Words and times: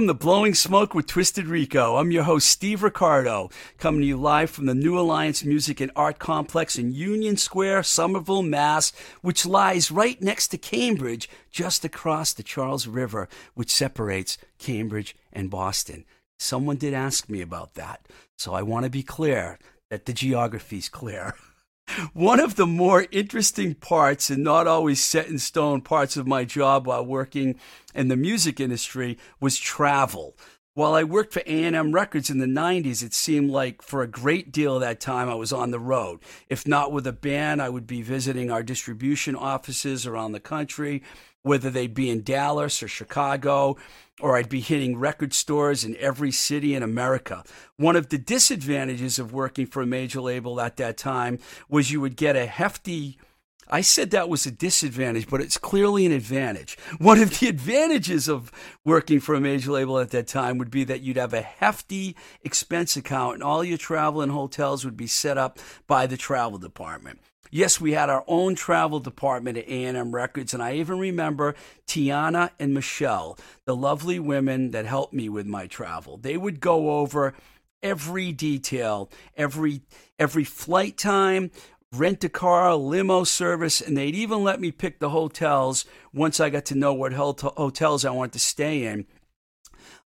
Welcome 0.00 0.18
to 0.18 0.24
Blowing 0.24 0.54
Smoke 0.54 0.94
with 0.94 1.06
Twisted 1.06 1.46
Rico. 1.46 1.96
I'm 1.96 2.10
your 2.10 2.22
host, 2.22 2.48
Steve 2.48 2.82
Ricardo, 2.82 3.50
coming 3.76 4.00
to 4.00 4.06
you 4.06 4.16
live 4.16 4.48
from 4.48 4.64
the 4.64 4.74
New 4.74 4.98
Alliance 4.98 5.44
Music 5.44 5.78
and 5.78 5.92
Art 5.94 6.18
Complex 6.18 6.78
in 6.78 6.94
Union 6.94 7.36
Square, 7.36 7.82
Somerville, 7.82 8.40
Mass., 8.40 8.94
which 9.20 9.44
lies 9.44 9.90
right 9.90 10.18
next 10.22 10.48
to 10.48 10.56
Cambridge, 10.56 11.28
just 11.50 11.84
across 11.84 12.32
the 12.32 12.42
Charles 12.42 12.86
River, 12.86 13.28
which 13.52 13.70
separates 13.70 14.38
Cambridge 14.58 15.14
and 15.34 15.50
Boston. 15.50 16.06
Someone 16.38 16.76
did 16.76 16.94
ask 16.94 17.28
me 17.28 17.42
about 17.42 17.74
that, 17.74 18.08
so 18.38 18.54
I 18.54 18.62
want 18.62 18.84
to 18.84 18.90
be 18.90 19.02
clear 19.02 19.58
that 19.90 20.06
the 20.06 20.14
geography's 20.14 20.88
clear. 20.88 21.34
One 22.12 22.40
of 22.40 22.56
the 22.56 22.66
more 22.66 23.06
interesting 23.10 23.74
parts 23.74 24.30
and 24.30 24.44
not 24.44 24.66
always 24.66 25.04
set 25.04 25.28
in 25.28 25.38
stone 25.38 25.80
parts 25.80 26.16
of 26.16 26.26
my 26.26 26.44
job 26.44 26.86
while 26.86 27.04
working 27.04 27.58
in 27.94 28.08
the 28.08 28.16
music 28.16 28.60
industry 28.60 29.18
was 29.40 29.58
travel. 29.58 30.36
While 30.74 30.94
I 30.94 31.02
worked 31.02 31.32
for 31.32 31.42
A&M 31.46 31.92
Records 31.92 32.30
in 32.30 32.38
the 32.38 32.46
90s, 32.46 33.02
it 33.02 33.12
seemed 33.12 33.50
like 33.50 33.82
for 33.82 34.02
a 34.02 34.06
great 34.06 34.52
deal 34.52 34.76
of 34.76 34.80
that 34.82 35.00
time 35.00 35.28
I 35.28 35.34
was 35.34 35.52
on 35.52 35.72
the 35.72 35.80
road. 35.80 36.20
If 36.48 36.66
not 36.66 36.92
with 36.92 37.06
a 37.08 37.12
band, 37.12 37.60
I 37.60 37.68
would 37.68 37.88
be 37.88 38.02
visiting 38.02 38.50
our 38.50 38.62
distribution 38.62 39.34
offices 39.34 40.06
around 40.06 40.32
the 40.32 40.40
country, 40.40 41.02
whether 41.42 41.70
they'd 41.70 41.94
be 41.94 42.10
in 42.10 42.22
Dallas 42.22 42.82
or 42.82 42.88
Chicago 42.88 43.76
or 44.20 44.36
I'd 44.36 44.48
be 44.48 44.60
hitting 44.60 44.98
record 44.98 45.32
stores 45.32 45.84
in 45.84 45.96
every 45.96 46.30
city 46.30 46.74
in 46.74 46.82
America. 46.82 47.42
One 47.76 47.96
of 47.96 48.10
the 48.10 48.18
disadvantages 48.18 49.18
of 49.18 49.32
working 49.32 49.66
for 49.66 49.82
a 49.82 49.86
major 49.86 50.20
label 50.20 50.60
at 50.60 50.76
that 50.76 50.96
time 50.98 51.38
was 51.68 51.90
you 51.90 52.00
would 52.00 52.16
get 52.16 52.36
a 52.36 52.46
hefty 52.46 53.18
I 53.72 53.82
said 53.82 54.10
that 54.10 54.28
was 54.28 54.46
a 54.46 54.50
disadvantage, 54.50 55.28
but 55.28 55.40
it's 55.40 55.56
clearly 55.56 56.04
an 56.04 56.10
advantage. 56.10 56.76
One 56.98 57.20
of 57.20 57.38
the 57.38 57.46
advantages 57.46 58.26
of 58.26 58.50
working 58.84 59.20
for 59.20 59.36
a 59.36 59.40
major 59.40 59.70
label 59.70 60.00
at 60.00 60.10
that 60.10 60.26
time 60.26 60.58
would 60.58 60.72
be 60.72 60.82
that 60.84 61.02
you'd 61.02 61.16
have 61.16 61.32
a 61.32 61.40
hefty 61.40 62.16
expense 62.42 62.96
account 62.96 63.34
and 63.34 63.42
all 63.44 63.62
your 63.62 63.78
travel 63.78 64.22
and 64.22 64.32
hotels 64.32 64.84
would 64.84 64.96
be 64.96 65.06
set 65.06 65.38
up 65.38 65.60
by 65.86 66.08
the 66.08 66.16
travel 66.16 66.58
department. 66.58 67.20
Yes, 67.50 67.80
we 67.80 67.92
had 67.92 68.08
our 68.08 68.24
own 68.28 68.54
travel 68.54 69.00
department 69.00 69.58
at 69.58 69.68
A&M 69.68 70.14
Records, 70.14 70.54
and 70.54 70.62
I 70.62 70.74
even 70.74 70.98
remember 70.98 71.56
Tiana 71.86 72.50
and 72.60 72.72
Michelle, 72.72 73.36
the 73.64 73.74
lovely 73.74 74.20
women 74.20 74.70
that 74.70 74.86
helped 74.86 75.12
me 75.12 75.28
with 75.28 75.46
my 75.46 75.66
travel. 75.66 76.16
They 76.16 76.36
would 76.36 76.60
go 76.60 76.98
over 77.00 77.34
every 77.82 78.30
detail, 78.30 79.10
every 79.36 79.82
every 80.18 80.44
flight 80.44 80.96
time, 80.96 81.50
rent 81.92 82.22
a 82.22 82.28
car, 82.28 82.74
limo 82.76 83.24
service, 83.24 83.80
and 83.80 83.96
they'd 83.96 84.14
even 84.14 84.44
let 84.44 84.60
me 84.60 84.70
pick 84.70 85.00
the 85.00 85.10
hotels 85.10 85.84
once 86.12 86.38
I 86.38 86.50
got 86.50 86.66
to 86.66 86.76
know 86.76 86.94
what 86.94 87.12
hotels 87.12 88.04
I 88.04 88.10
wanted 88.10 88.34
to 88.34 88.38
stay 88.38 88.84
in 88.84 89.06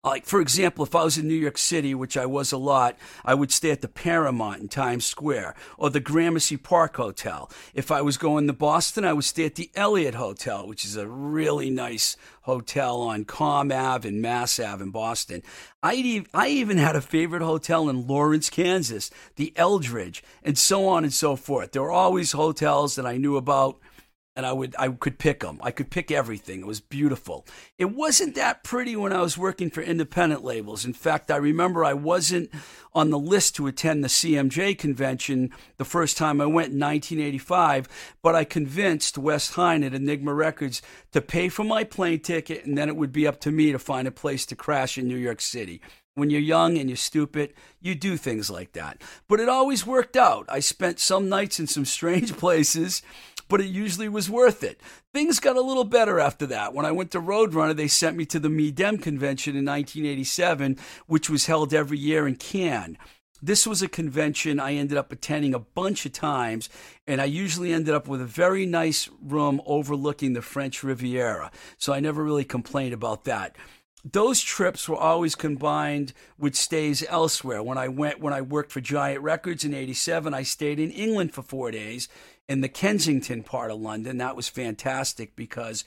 like, 0.04 0.26
for 0.26 0.42
example, 0.42 0.84
if 0.84 0.96
I 0.96 1.04
was 1.06 1.18
in 1.18 1.30
New 1.30 1.34
York 1.34 1.58
City, 1.58 1.96
which 1.96 2.18
I 2.18 2.26
was 2.26 2.52
a 2.52 2.58
lot, 2.58 2.98
I 3.24 3.34
would 3.34 3.54
stay 3.54 3.72
at 3.72 3.80
the 3.80 3.88
Paramount 3.88 4.60
in 4.60 4.68
Times 4.68 5.06
Square 5.06 5.56
or 5.78 5.90
the 5.90 6.02
Gramercy 6.02 6.58
Park 6.58 6.98
Hotel. 6.98 7.50
If 7.74 7.90
I 7.90 8.02
was 8.02 8.18
going 8.18 8.48
to 8.48 8.54
Boston, 8.54 9.06
I 9.06 9.14
would 9.14 9.24
stay 9.24 9.46
at 9.46 9.56
the 9.56 9.72
Elliott 9.76 10.16
Hotel, 10.16 10.68
which 10.68 10.84
is 10.84 10.98
a 10.98 11.08
really 11.08 11.70
nice 11.70 12.18
hotel 12.42 13.00
on 13.02 13.24
Com 13.24 13.72
Ave 13.72 14.08
and 14.08 14.22
Mass 14.22 14.60
Ave 14.60 14.84
in 14.84 14.92
Boston. 14.92 15.42
I, 15.82 16.26
I 16.34 16.50
even 16.50 16.78
had 16.78 16.98
a 16.98 17.02
favorite 17.02 17.42
hotel 17.42 17.88
in 17.88 18.06
Lawrence, 18.06 18.50
Kansas, 18.50 19.10
the 19.38 19.54
Eldridge, 19.56 20.22
and 20.44 20.58
so 20.58 20.86
on 20.86 21.06
and 21.06 21.14
so 21.14 21.38
forth. 21.38 21.72
There 21.72 21.82
were 21.82 21.92
always 21.92 22.34
hotels 22.34 22.96
that 22.96 23.06
I 23.06 23.16
knew 23.16 23.38
about 23.38 23.80
and 24.36 24.46
I 24.46 24.54
would 24.54 24.76
I 24.80 24.90
could 24.90 25.20
pick 25.20 25.42
them. 25.42 25.60
I 25.62 25.72
could 25.72 25.92
pick 25.92 26.12
everything. 26.12 26.62
It 26.62 26.68
was 26.68 26.82
beautiful. 26.82 27.46
It 27.78 27.94
wasn't 27.94 28.36
that 28.36 28.64
pretty 28.64 28.96
when 28.96 29.14
I 29.14 29.22
was 29.22 29.38
working 29.38 29.70
for 29.70 29.82
independent 29.82 30.44
labels. 30.44 30.86
In 30.86 30.94
fact, 30.94 31.30
I 31.30 31.36
remember 31.38 31.86
I 31.86 31.94
wasn't 31.94 32.50
on 32.94 33.10
the 33.10 33.20
list 33.20 33.56
to 33.56 33.68
attend 33.68 34.04
the 34.04 34.08
CMJ 34.08 34.78
convention 34.78 35.52
the 35.78 35.86
first 35.86 36.18
time 36.18 36.42
I 36.42 36.46
went 36.46 36.74
in 36.74 36.80
1985, 36.80 38.16
but 38.22 38.36
I 38.36 38.44
convinced 38.44 39.18
Wes 39.18 39.52
Hine 39.52 39.84
at 39.84 39.94
Enigma 39.94 40.34
Records 40.34 40.82
to 41.12 41.22
pay 41.22 41.50
for 41.50 41.64
my 41.64 41.84
plane 41.84 42.20
ticket 42.20 42.66
and 42.66 42.78
then 42.78 42.90
it 42.90 42.96
would 42.96 43.12
be 43.12 43.28
up 43.28 43.40
to 43.42 43.52
me 43.52 43.72
to 43.72 43.80
find 43.80 44.08
a 44.08 44.12
place 44.12 44.46
to 44.48 44.56
crash 44.56 44.98
in 44.98 45.08
New 45.08 45.18
York 45.18 45.42
City. 45.42 45.82
When 46.16 46.30
you're 46.30 46.42
young 46.42 46.78
and 46.78 46.90
you're 46.90 46.96
stupid, 46.98 47.56
you 47.82 47.96
do 47.96 48.18
things 48.18 48.52
like 48.52 48.74
that. 48.74 49.02
But 49.28 49.40
it 49.40 49.50
always 49.50 49.86
worked 49.86 50.16
out. 50.16 50.46
I 50.48 50.60
spent 50.60 51.00
some 51.00 51.28
nights 51.28 51.60
in 51.60 51.66
some 51.66 51.86
strange 51.86 52.34
places 52.38 53.02
but 53.48 53.62
it 53.62 53.68
usually 53.68 54.10
was 54.10 54.30
worth 54.30 54.64
it. 54.64 54.80
Things 55.14 55.40
got 55.40 55.56
a 55.56 55.62
little 55.62 55.84
better 55.84 56.20
after 56.20 56.46
that. 56.48 56.74
When 56.74 56.86
I 56.86 56.92
went 56.92 57.12
to 57.12 57.22
Roadrunner, 57.22 57.76
they 57.76 57.88
sent 57.88 58.18
me 58.18 58.26
to 58.28 58.40
the 58.40 58.50
MIDEM 58.50 58.98
convention 59.00 59.56
in 59.56 59.66
1987, 59.66 60.78
which 61.08 61.30
was 61.30 61.46
held 61.46 61.74
every 61.74 61.98
year 61.98 62.28
in 62.28 62.36
Cannes. 62.36 62.98
This 63.42 63.68
was 63.68 63.82
a 63.82 63.90
convention 63.90 64.58
I 64.58 64.76
ended 64.76 64.98
up 64.98 65.12
attending 65.12 65.54
a 65.54 65.60
bunch 65.60 66.06
of 66.06 66.14
times, 66.14 66.70
and 67.06 67.22
I 67.22 67.26
usually 67.26 67.74
ended 67.74 67.94
up 67.94 68.08
with 68.08 68.22
a 68.22 68.26
very 68.26 68.66
nice 68.66 69.10
room 69.22 69.62
overlooking 69.66 70.32
the 70.32 70.42
French 70.42 70.82
Riviera. 70.82 71.52
So 71.78 71.92
I 71.92 72.00
never 72.00 72.24
really 72.24 72.46
complained 72.46 72.94
about 72.94 73.26
that 73.26 73.58
those 74.04 74.42
trips 74.42 74.90
were 74.90 74.98
always 74.98 75.34
combined 75.34 76.14
with 76.38 76.56
stays 76.56 77.06
elsewhere. 77.08 77.64
When 77.64 77.78
I 77.78 77.88
went, 77.88 78.20
when 78.20 78.34
I 78.34 78.42
worked 78.42 78.72
for 78.72 78.82
Giant 78.82 79.22
Records 79.22 79.64
in 79.64 79.74
'87, 79.74 80.34
I 80.34 80.44
stayed 80.44 80.80
in 80.80 80.92
England 80.92 81.34
for 81.34 81.42
four 81.42 81.72
days 81.72 82.10
in 82.48 82.62
the 82.62 82.70
Kensington 82.70 83.44
part 83.44 83.72
of 83.72 83.80
London. 83.80 84.18
That 84.18 84.36
was 84.36 84.50
fantastic 84.50 85.36
because 85.36 85.86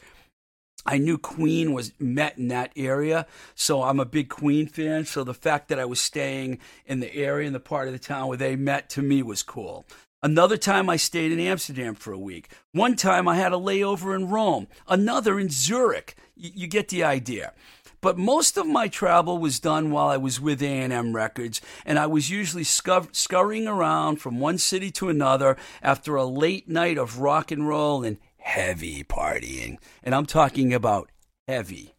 I 0.85 0.99
knew 0.99 1.19
Queen 1.19 1.73
was 1.73 1.93
met 1.99 2.39
in 2.39 2.49
that 2.49 2.73
area, 2.77 3.27
so 3.55 3.83
I'm 3.83 4.01
a 4.01 4.05
big 4.05 4.29
Queen 4.29 4.67
fan. 4.67 5.05
So 5.05 5.25
the 5.25 5.35
fact 5.35 5.69
that 5.69 5.81
I 5.81 5.85
was 5.85 6.01
staying 6.01 6.59
in 6.87 7.01
the 7.01 7.15
area 7.15 7.47
in 7.47 7.53
the 7.53 7.61
part 7.61 7.89
of 7.89 7.93
the 7.93 7.99
town 7.99 8.29
where 8.29 8.39
they 8.39 8.57
met 8.57 8.89
to 8.91 9.03
me 9.03 9.23
was 9.23 9.43
cool. 9.43 9.87
Another 10.23 10.57
time 10.57 10.89
I 10.89 10.97
stayed 10.97 11.33
in 11.33 11.41
Amsterdam 11.41 11.95
for 11.95 12.13
a 12.13 12.19
week. 12.19 12.49
One 12.73 12.97
time 12.97 13.29
I 13.29 13.37
had 13.37 13.53
a 13.53 13.57
layover 13.57 14.15
in 14.15 14.29
Rome. 14.29 14.67
Another 14.89 15.39
in 15.39 15.51
Zurich. 15.51 16.17
Y- 16.37 16.53
you 16.55 16.67
get 16.67 16.89
the 16.89 17.05
idea. 17.05 17.53
But 18.01 18.19
most 18.19 18.57
of 18.57 18.67
my 18.67 18.89
travel 18.89 19.39
was 19.39 19.61
done 19.61 19.91
while 19.91 20.09
I 20.09 20.17
was 20.17 20.41
with 20.41 20.63
A&M 20.63 21.15
Records, 21.15 21.61
and 21.85 21.99
I 21.99 22.07
was 22.07 22.31
usually 22.31 22.65
scur- 22.65 23.15
scurrying 23.15 23.67
around 23.67 24.17
from 24.17 24.41
one 24.41 24.59
city 24.59 24.91
to 24.93 25.09
another 25.09 25.57
after 25.83 26.17
a 26.17 26.25
late 26.25 26.69
night 26.69 26.99
of 26.99 27.19
rock 27.19 27.51
and 27.51 27.67
roll 27.67 28.05
and 28.05 28.19
heavy 28.39 29.03
partying. 29.03 29.79
And 30.03 30.15
I'm 30.15 30.27
talking 30.27 30.73
about 30.73 31.11
heavy. 31.49 31.93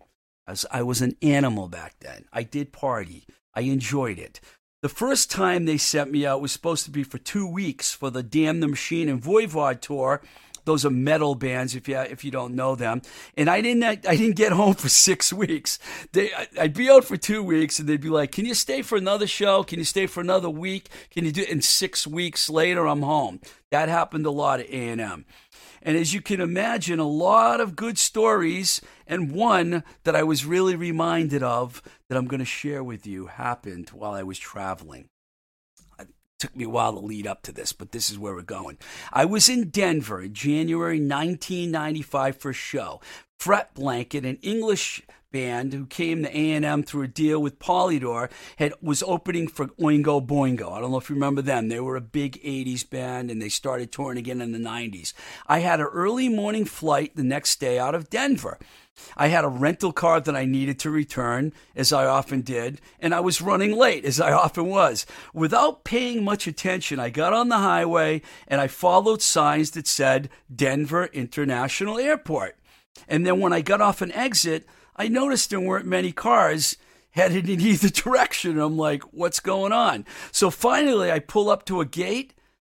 As 0.48 0.66
I 0.72 0.82
was 0.82 1.02
an 1.02 1.18
animal 1.22 1.68
back 1.68 1.96
then. 2.00 2.26
I 2.32 2.44
did 2.44 2.72
party. 2.72 3.26
I 3.54 3.62
enjoyed 3.62 4.18
it. 4.18 4.40
The 4.82 4.90
first 4.90 5.30
time 5.32 5.66
they 5.66 5.78
sent 5.78 6.12
me 6.12 6.26
out 6.26 6.40
was 6.40 6.52
supposed 6.52 6.86
to 6.86 6.92
be 6.92 7.04
for 7.04 7.18
two 7.18 7.46
weeks 7.46 7.92
for 7.92 8.10
the 8.10 8.24
Damn 8.24 8.60
the 8.60 8.68
Machine 8.68 9.10
and 9.10 9.22
Voivod 9.22 9.82
tour, 9.82 10.22
those 10.68 10.86
are 10.86 10.92
metal 10.92 11.34
bands 11.34 11.76
if 11.76 11.88
you 11.88 11.98
if 11.98 12.24
you 12.26 12.30
don't 12.30 12.54
know 12.54 12.76
them. 12.76 13.02
And 13.36 13.50
I 13.50 13.62
didn't 13.62 13.84
I 13.84 13.96
didn't 13.96 14.36
get 14.36 14.52
home 14.52 14.76
for 14.76 14.90
six 14.90 15.32
weeks. 15.44 15.80
They 16.12 16.30
I'd 16.60 16.74
be 16.74 16.90
out 16.90 17.06
for 17.06 17.18
two 17.18 17.42
weeks, 17.42 17.80
and 17.80 17.88
they'd 17.88 18.02
be 18.02 18.10
like, 18.10 18.32
"Can 18.32 18.46
you 18.46 18.54
stay 18.54 18.82
for 18.82 18.98
another 18.98 19.26
show? 19.26 19.64
Can 19.64 19.80
you 19.80 19.86
stay 19.86 20.06
for 20.06 20.20
another 20.20 20.50
week? 20.50 20.90
Can 21.10 21.26
you 21.26 21.32
do?" 21.32 21.42
it?" 21.42 21.50
And 21.50 21.64
six 21.64 22.06
weeks 22.06 22.50
later, 22.50 22.86
I'm 22.86 23.02
home. 23.02 23.40
That 23.72 23.90
happened 23.90 24.26
a 24.26 24.32
lot 24.32 24.60
at 24.60 24.70
A 24.70 24.90
and 24.90 25.02
M. 25.02 25.26
And 25.82 25.96
as 25.96 26.14
you 26.14 26.22
can 26.22 26.42
imagine, 26.42 27.00
a 27.00 27.08
lot 27.08 27.62
of 27.62 27.78
good 27.78 27.98
stories, 27.98 28.82
and 29.08 29.32
one 29.32 29.84
that 30.04 30.18
I 30.18 30.24
was 30.24 30.46
really 30.46 30.76
reminded 30.76 31.44
of 31.44 31.82
that 32.10 32.18
I'm 32.18 32.28
going 32.28 32.40
to 32.40 32.46
share 32.46 32.84
with 32.84 33.08
you 33.08 33.28
happened 33.28 33.90
while 33.92 34.12
I 34.12 34.24
was 34.24 34.38
traveling 34.38 35.08
took 36.40 36.56
me 36.56 36.66
a 36.66 36.70
while 36.70 36.94
to 36.94 37.00
lead 37.00 37.28
up 37.28 37.42
to 37.44 37.52
this, 37.52 37.74
but 37.74 37.92
this 37.92 38.10
is 38.10 38.20
where 38.20 38.34
we're 38.34 38.42
going. 38.42 38.78
I 39.12 39.26
was 39.26 39.50
in 39.50 39.70
Denver 39.70 40.22
in 40.22 40.34
January 40.34 41.00
1995 41.00 42.38
for 42.38 42.50
a 42.52 42.54
show. 42.54 43.02
Fret 43.40 43.74
Blanket, 43.74 44.26
an 44.26 44.38
English 44.42 45.02
band 45.32 45.74
who 45.74 45.86
came 45.86 46.24
to 46.24 46.30
A&M 46.30 46.84
through 46.84 47.04
a 47.04 47.08
deal 47.08 47.42
with 47.42 47.60
Polydor, 47.60 48.30
had 48.58 48.74
was 48.82 49.04
opening 49.04 49.48
for 49.48 49.68
Oingo 49.68 50.26
Boingo. 50.26 50.72
I 50.72 50.80
don't 50.80 50.92
know 50.92 50.98
if 50.98 51.10
you 51.10 51.16
remember 51.16 51.42
them. 51.42 51.68
They 51.68 51.80
were 51.80 51.96
a 51.96 52.02
big 52.02 52.42
80s 52.42 52.90
band 52.90 53.30
and 53.30 53.42
they 53.42 53.50
started 53.50 53.92
touring 53.92 54.18
again 54.18 54.42
in 54.42 54.52
the 54.52 54.58
90s. 54.58 55.14
I 55.48 55.60
had 55.60 55.80
an 55.80 55.88
early 55.88 56.30
morning 56.30 56.66
flight 56.66 57.16
the 57.16 57.24
next 57.24 57.60
day 57.60 57.78
out 57.78 57.96
of 57.96 58.10
Denver. 58.10 58.58
I 59.16 59.28
had 59.28 59.44
a 59.44 59.50
rental 59.50 59.92
car 59.92 60.20
that 60.20 60.36
I 60.36 60.46
needed 60.46 60.80
to 60.80 60.90
return, 60.90 61.54
as 61.76 61.94
I 61.94 62.06
often 62.06 62.42
did, 62.42 62.82
and 63.00 63.14
I 63.14 63.20
was 63.20 63.42
running 63.42 63.76
late, 63.76 64.06
as 64.06 64.20
I 64.20 64.32
often 64.32 64.66
was. 64.66 65.06
Without 65.34 65.84
paying 65.84 66.24
much 66.24 66.48
attention, 66.48 67.00
I 67.00 67.10
got 67.10 67.34
on 67.34 67.50
the 67.50 67.58
highway 67.58 68.22
and 68.48 68.62
I 68.62 68.68
followed 68.68 69.22
signs 69.22 69.72
that 69.72 69.88
said 69.88 70.30
Denver 70.54 71.06
International 71.06 71.98
Airport. 71.98 72.58
And 73.08 73.26
then 73.26 73.40
when 73.40 73.54
I 73.54 73.62
got 73.62 73.82
off 73.82 74.02
an 74.02 74.12
exit, 74.12 74.68
I 74.96 75.08
noticed 75.08 75.50
there 75.50 75.60
weren't 75.60 75.86
many 75.86 76.12
cars 76.12 76.78
headed 77.12 77.50
in 77.50 77.62
either 77.72 77.90
direction. 77.90 78.60
I'm 78.60 78.78
like, 78.78 79.04
what's 79.14 79.40
going 79.40 79.74
on? 79.74 80.06
So 80.32 80.50
finally, 80.50 81.12
I 81.12 81.20
pull 81.20 81.50
up 81.50 81.66
to 81.66 81.82
a 81.82 81.86
gate, 81.86 82.34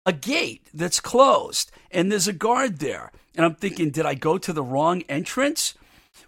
a 0.05 0.13
gate 0.13 0.67
that's 0.73 0.99
closed, 0.99 1.71
and 1.91 2.11
there's 2.11 2.27
a 2.27 2.33
guard 2.33 2.79
there. 2.79 3.11
And 3.35 3.45
I'm 3.45 3.55
thinking, 3.55 3.91
did 3.91 4.05
I 4.05 4.15
go 4.15 4.37
to 4.37 4.51
the 4.51 4.63
wrong 4.63 5.03
entrance? 5.03 5.75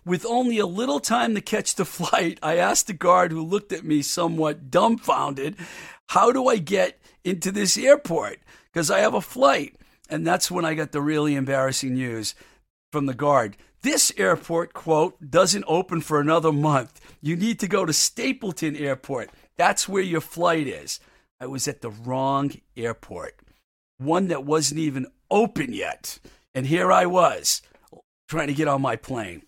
With 0.05 0.25
only 0.25 0.57
a 0.59 0.65
little 0.65 0.99
time 0.99 1.35
to 1.35 1.41
catch 1.41 1.75
the 1.75 1.85
flight, 1.97 2.39
I 2.41 2.57
asked 2.57 2.87
the 2.87 2.93
guard 2.93 3.31
who 3.31 3.43
looked 3.43 3.71
at 3.71 3.85
me 3.85 4.01
somewhat 4.01 4.71
dumbfounded, 4.71 5.55
How 6.09 6.31
do 6.31 6.47
I 6.47 6.57
get 6.57 6.99
into 7.23 7.51
this 7.51 7.77
airport? 7.77 8.39
Because 8.71 8.89
I 8.89 8.99
have 8.99 9.13
a 9.13 9.21
flight. 9.21 9.75
And 10.09 10.27
that's 10.27 10.51
when 10.51 10.65
I 10.65 10.73
got 10.73 10.91
the 10.91 11.01
really 11.01 11.35
embarrassing 11.35 11.93
news 11.93 12.35
from 12.91 13.05
the 13.05 13.13
guard. 13.13 13.55
This 13.81 14.11
airport, 14.17 14.73
quote, 14.73 15.31
doesn't 15.31 15.63
open 15.67 16.01
for 16.01 16.19
another 16.19 16.51
month. 16.51 16.99
You 17.21 17.35
need 17.35 17.59
to 17.61 17.67
go 17.67 17.85
to 17.85 17.93
Stapleton 17.93 18.75
Airport. 18.75 19.31
That's 19.57 19.89
where 19.89 20.03
your 20.03 20.21
flight 20.21 20.67
is. 20.67 20.99
I 21.39 21.47
was 21.47 21.67
at 21.67 21.81
the 21.81 21.89
wrong 21.89 22.51
airport, 22.77 23.39
one 23.97 24.27
that 24.27 24.45
wasn't 24.45 24.79
even 24.79 25.07
open 25.31 25.73
yet. 25.73 26.19
And 26.53 26.67
here 26.67 26.91
I 26.91 27.07
was 27.07 27.63
trying 28.27 28.47
to 28.47 28.53
get 28.53 28.67
on 28.67 28.81
my 28.81 28.95
plane. 28.95 29.41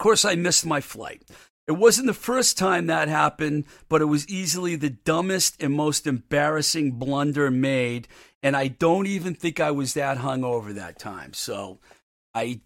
Course, 0.00 0.24
I 0.24 0.34
missed 0.34 0.64
my 0.64 0.80
flight. 0.80 1.22
It 1.68 1.72
wasn't 1.72 2.06
the 2.06 2.14
first 2.14 2.56
time 2.56 2.86
that 2.86 3.08
happened, 3.08 3.66
but 3.90 4.00
it 4.00 4.06
was 4.06 4.26
easily 4.30 4.74
the 4.74 4.88
dumbest 4.88 5.62
and 5.62 5.74
most 5.74 6.06
embarrassing 6.06 6.92
blunder 6.92 7.50
made. 7.50 8.08
And 8.42 8.56
I 8.56 8.68
don't 8.68 9.06
even 9.06 9.34
think 9.34 9.60
I 9.60 9.70
was 9.70 9.92
that 9.92 10.16
hungover 10.16 10.74
that 10.74 10.98
time. 10.98 11.34
So 11.34 11.80
I 12.34 12.62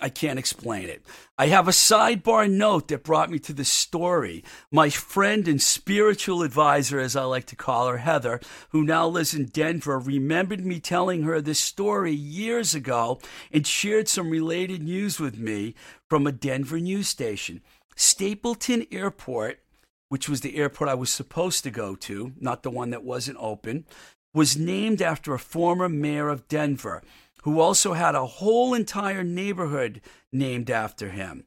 I 0.00 0.08
can't 0.08 0.38
explain 0.38 0.88
it. 0.88 1.02
I 1.38 1.46
have 1.48 1.68
a 1.68 1.72
sidebar 1.72 2.50
note 2.50 2.88
that 2.88 3.02
brought 3.02 3.30
me 3.30 3.38
to 3.40 3.52
this 3.52 3.70
story. 3.70 4.44
My 4.70 4.90
friend 4.90 5.48
and 5.48 5.60
spiritual 5.60 6.42
advisor, 6.42 6.98
as 6.98 7.16
I 7.16 7.24
like 7.24 7.46
to 7.46 7.56
call 7.56 7.88
her, 7.88 7.98
Heather, 7.98 8.40
who 8.70 8.84
now 8.84 9.06
lives 9.06 9.34
in 9.34 9.46
Denver, 9.46 9.98
remembered 9.98 10.64
me 10.64 10.80
telling 10.80 11.22
her 11.22 11.40
this 11.40 11.58
story 11.58 12.12
years 12.12 12.74
ago 12.74 13.20
and 13.52 13.66
shared 13.66 14.08
some 14.08 14.30
related 14.30 14.82
news 14.82 15.18
with 15.18 15.38
me 15.38 15.74
from 16.08 16.26
a 16.26 16.32
Denver 16.32 16.78
news 16.78 17.08
station. 17.08 17.62
Stapleton 17.96 18.86
Airport, 18.92 19.60
which 20.08 20.28
was 20.28 20.42
the 20.42 20.56
airport 20.56 20.90
I 20.90 20.94
was 20.94 21.10
supposed 21.10 21.64
to 21.64 21.70
go 21.70 21.96
to, 21.96 22.32
not 22.38 22.62
the 22.62 22.70
one 22.70 22.90
that 22.90 23.04
wasn't 23.04 23.38
open, 23.40 23.86
was 24.34 24.56
named 24.56 25.00
after 25.00 25.32
a 25.32 25.38
former 25.38 25.88
mayor 25.88 26.28
of 26.28 26.46
Denver 26.46 27.02
who 27.46 27.60
also 27.60 27.92
had 27.92 28.16
a 28.16 28.26
whole 28.26 28.74
entire 28.74 29.22
neighborhood 29.22 30.00
named 30.32 30.68
after 30.68 31.10
him. 31.10 31.44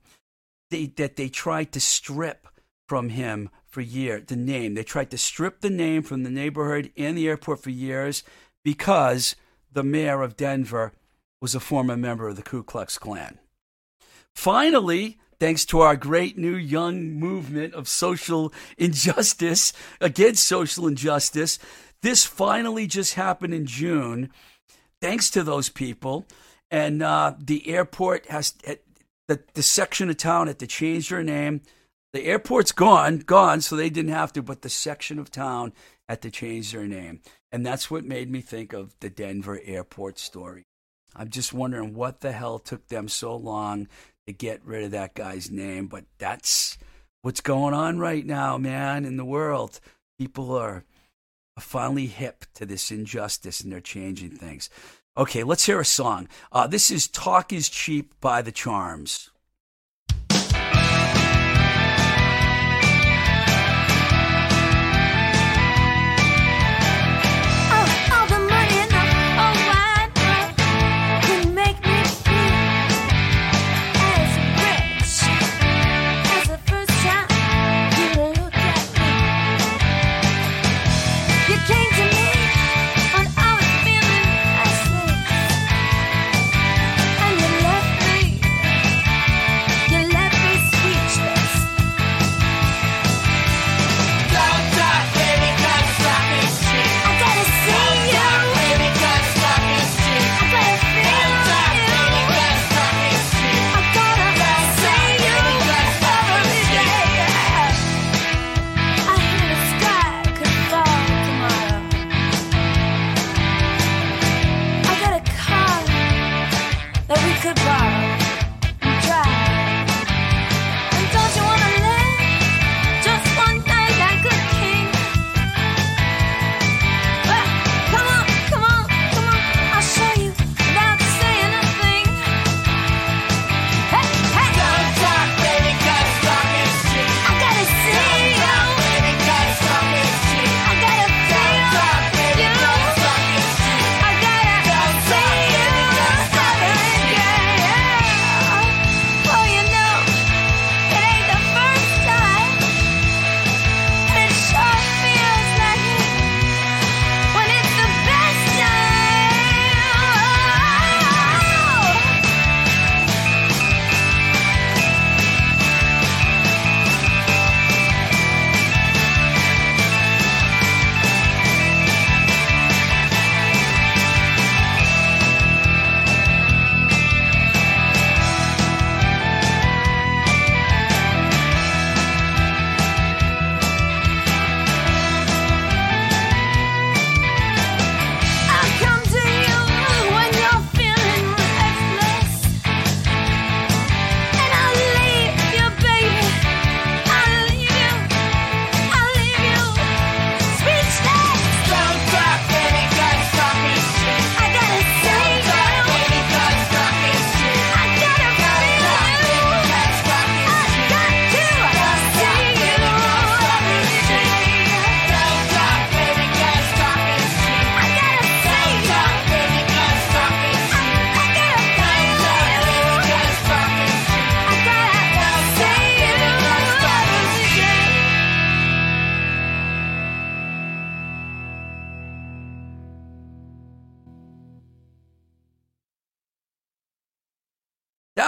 They, 0.72 0.86
that 0.96 1.18
they 1.18 1.28
tried 1.28 1.74
to 1.74 1.82
strip 1.82 2.48
from 2.88 3.10
him 3.10 3.50
for 3.68 3.82
years, 3.82 4.24
the 4.28 4.38
name. 4.38 4.76
They 4.76 4.84
tried 4.84 5.12
to 5.12 5.18
strip 5.18 5.60
the 5.60 5.70
name 5.70 6.04
from 6.04 6.24
the 6.24 6.30
neighborhood 6.30 6.94
and 6.96 7.18
the 7.18 7.28
airport 7.28 7.62
for 7.62 7.70
years 7.70 8.24
because 8.64 9.36
the 9.74 9.84
mayor 9.84 10.22
of 10.22 10.38
Denver 10.38 10.94
was 11.42 11.54
a 11.54 11.60
former 11.60 11.98
member 11.98 12.30
of 12.30 12.38
the 12.38 12.44
Ku 12.44 12.64
Klux 12.64 12.98
Klan. 12.98 13.38
Finally, 14.34 15.18
thanks 15.38 15.66
to 15.66 15.82
our 15.82 15.98
great 15.98 16.38
new 16.38 16.56
young 16.56 17.12
movement 17.12 17.74
of 17.74 17.90
social 17.90 18.54
injustice 18.78 19.74
against 20.00 20.48
social 20.48 20.88
injustice, 20.88 21.60
this 22.02 22.24
finally 22.26 22.88
just 22.88 23.16
happened 23.16 23.54
in 23.54 23.66
June 23.66 24.30
thanks 25.02 25.30
to 25.32 25.44
those 25.44 25.70
people. 25.70 26.26
And 26.72 27.02
uh, 27.02 27.34
the 27.40 27.68
airport 27.68 28.28
has 28.28 28.54
the, 29.28 29.40
the 29.54 29.64
section 29.64 30.10
of 30.10 30.18
town 30.18 30.48
had 30.48 30.60
to 30.60 30.68
change 30.68 31.10
their 31.10 31.24
name. 31.24 31.62
The 32.14 32.26
airport's 32.26 32.72
gone, 32.72 33.20
gone, 33.20 33.62
so 33.62 33.76
they 33.76 33.90
didn't 33.90 34.12
have 34.12 34.34
to, 34.34 34.42
but 34.42 34.64
the 34.64 34.70
section 34.70 35.20
of 35.20 35.30
town 35.30 35.74
had 36.08 36.22
to 36.24 36.32
change 36.32 36.72
their 36.72 36.88
name. 36.88 37.22
And 37.52 37.64
that's 37.64 37.92
what 37.92 38.04
made 38.04 38.32
me 38.32 38.42
think 38.42 38.74
of 38.74 38.96
the 39.00 39.10
Denver 39.10 39.60
airport 39.64 40.18
story. 40.18 40.64
I'm 41.16 41.30
just 41.30 41.54
wondering 41.54 41.94
what 41.94 42.22
the 42.22 42.32
hell 42.32 42.58
took 42.58 42.88
them 42.88 43.08
so 43.08 43.36
long 43.36 43.88
to 44.26 44.34
get 44.34 44.66
rid 44.66 44.84
of 44.84 44.92
that 44.92 45.14
guy's 45.14 45.52
name, 45.52 45.88
but 45.88 46.06
that's 46.18 46.78
what's 47.22 47.42
going 47.42 47.74
on 47.74 48.00
right 48.00 48.26
now, 48.26 48.58
man, 48.58 49.06
in 49.06 49.18
the 49.18 49.26
world. 49.26 49.80
People 50.18 50.56
are 50.56 50.84
finally 51.60 52.08
hip 52.08 52.46
to 52.56 52.66
this 52.66 52.92
injustice 52.92 53.62
and 53.62 53.72
they're 53.72 53.80
changing 53.80 54.32
things. 54.32 54.70
Okay, 55.18 55.44
let's 55.44 55.66
hear 55.66 55.80
a 55.80 55.86
song. 55.86 56.28
Uh, 56.52 56.68
this 56.68 56.90
is 56.92 57.08
Talk 57.08 57.52
is 57.52 57.70
Cheap 57.70 58.14
by 58.22 58.42
the 58.42 58.52
Charms. 58.52 59.32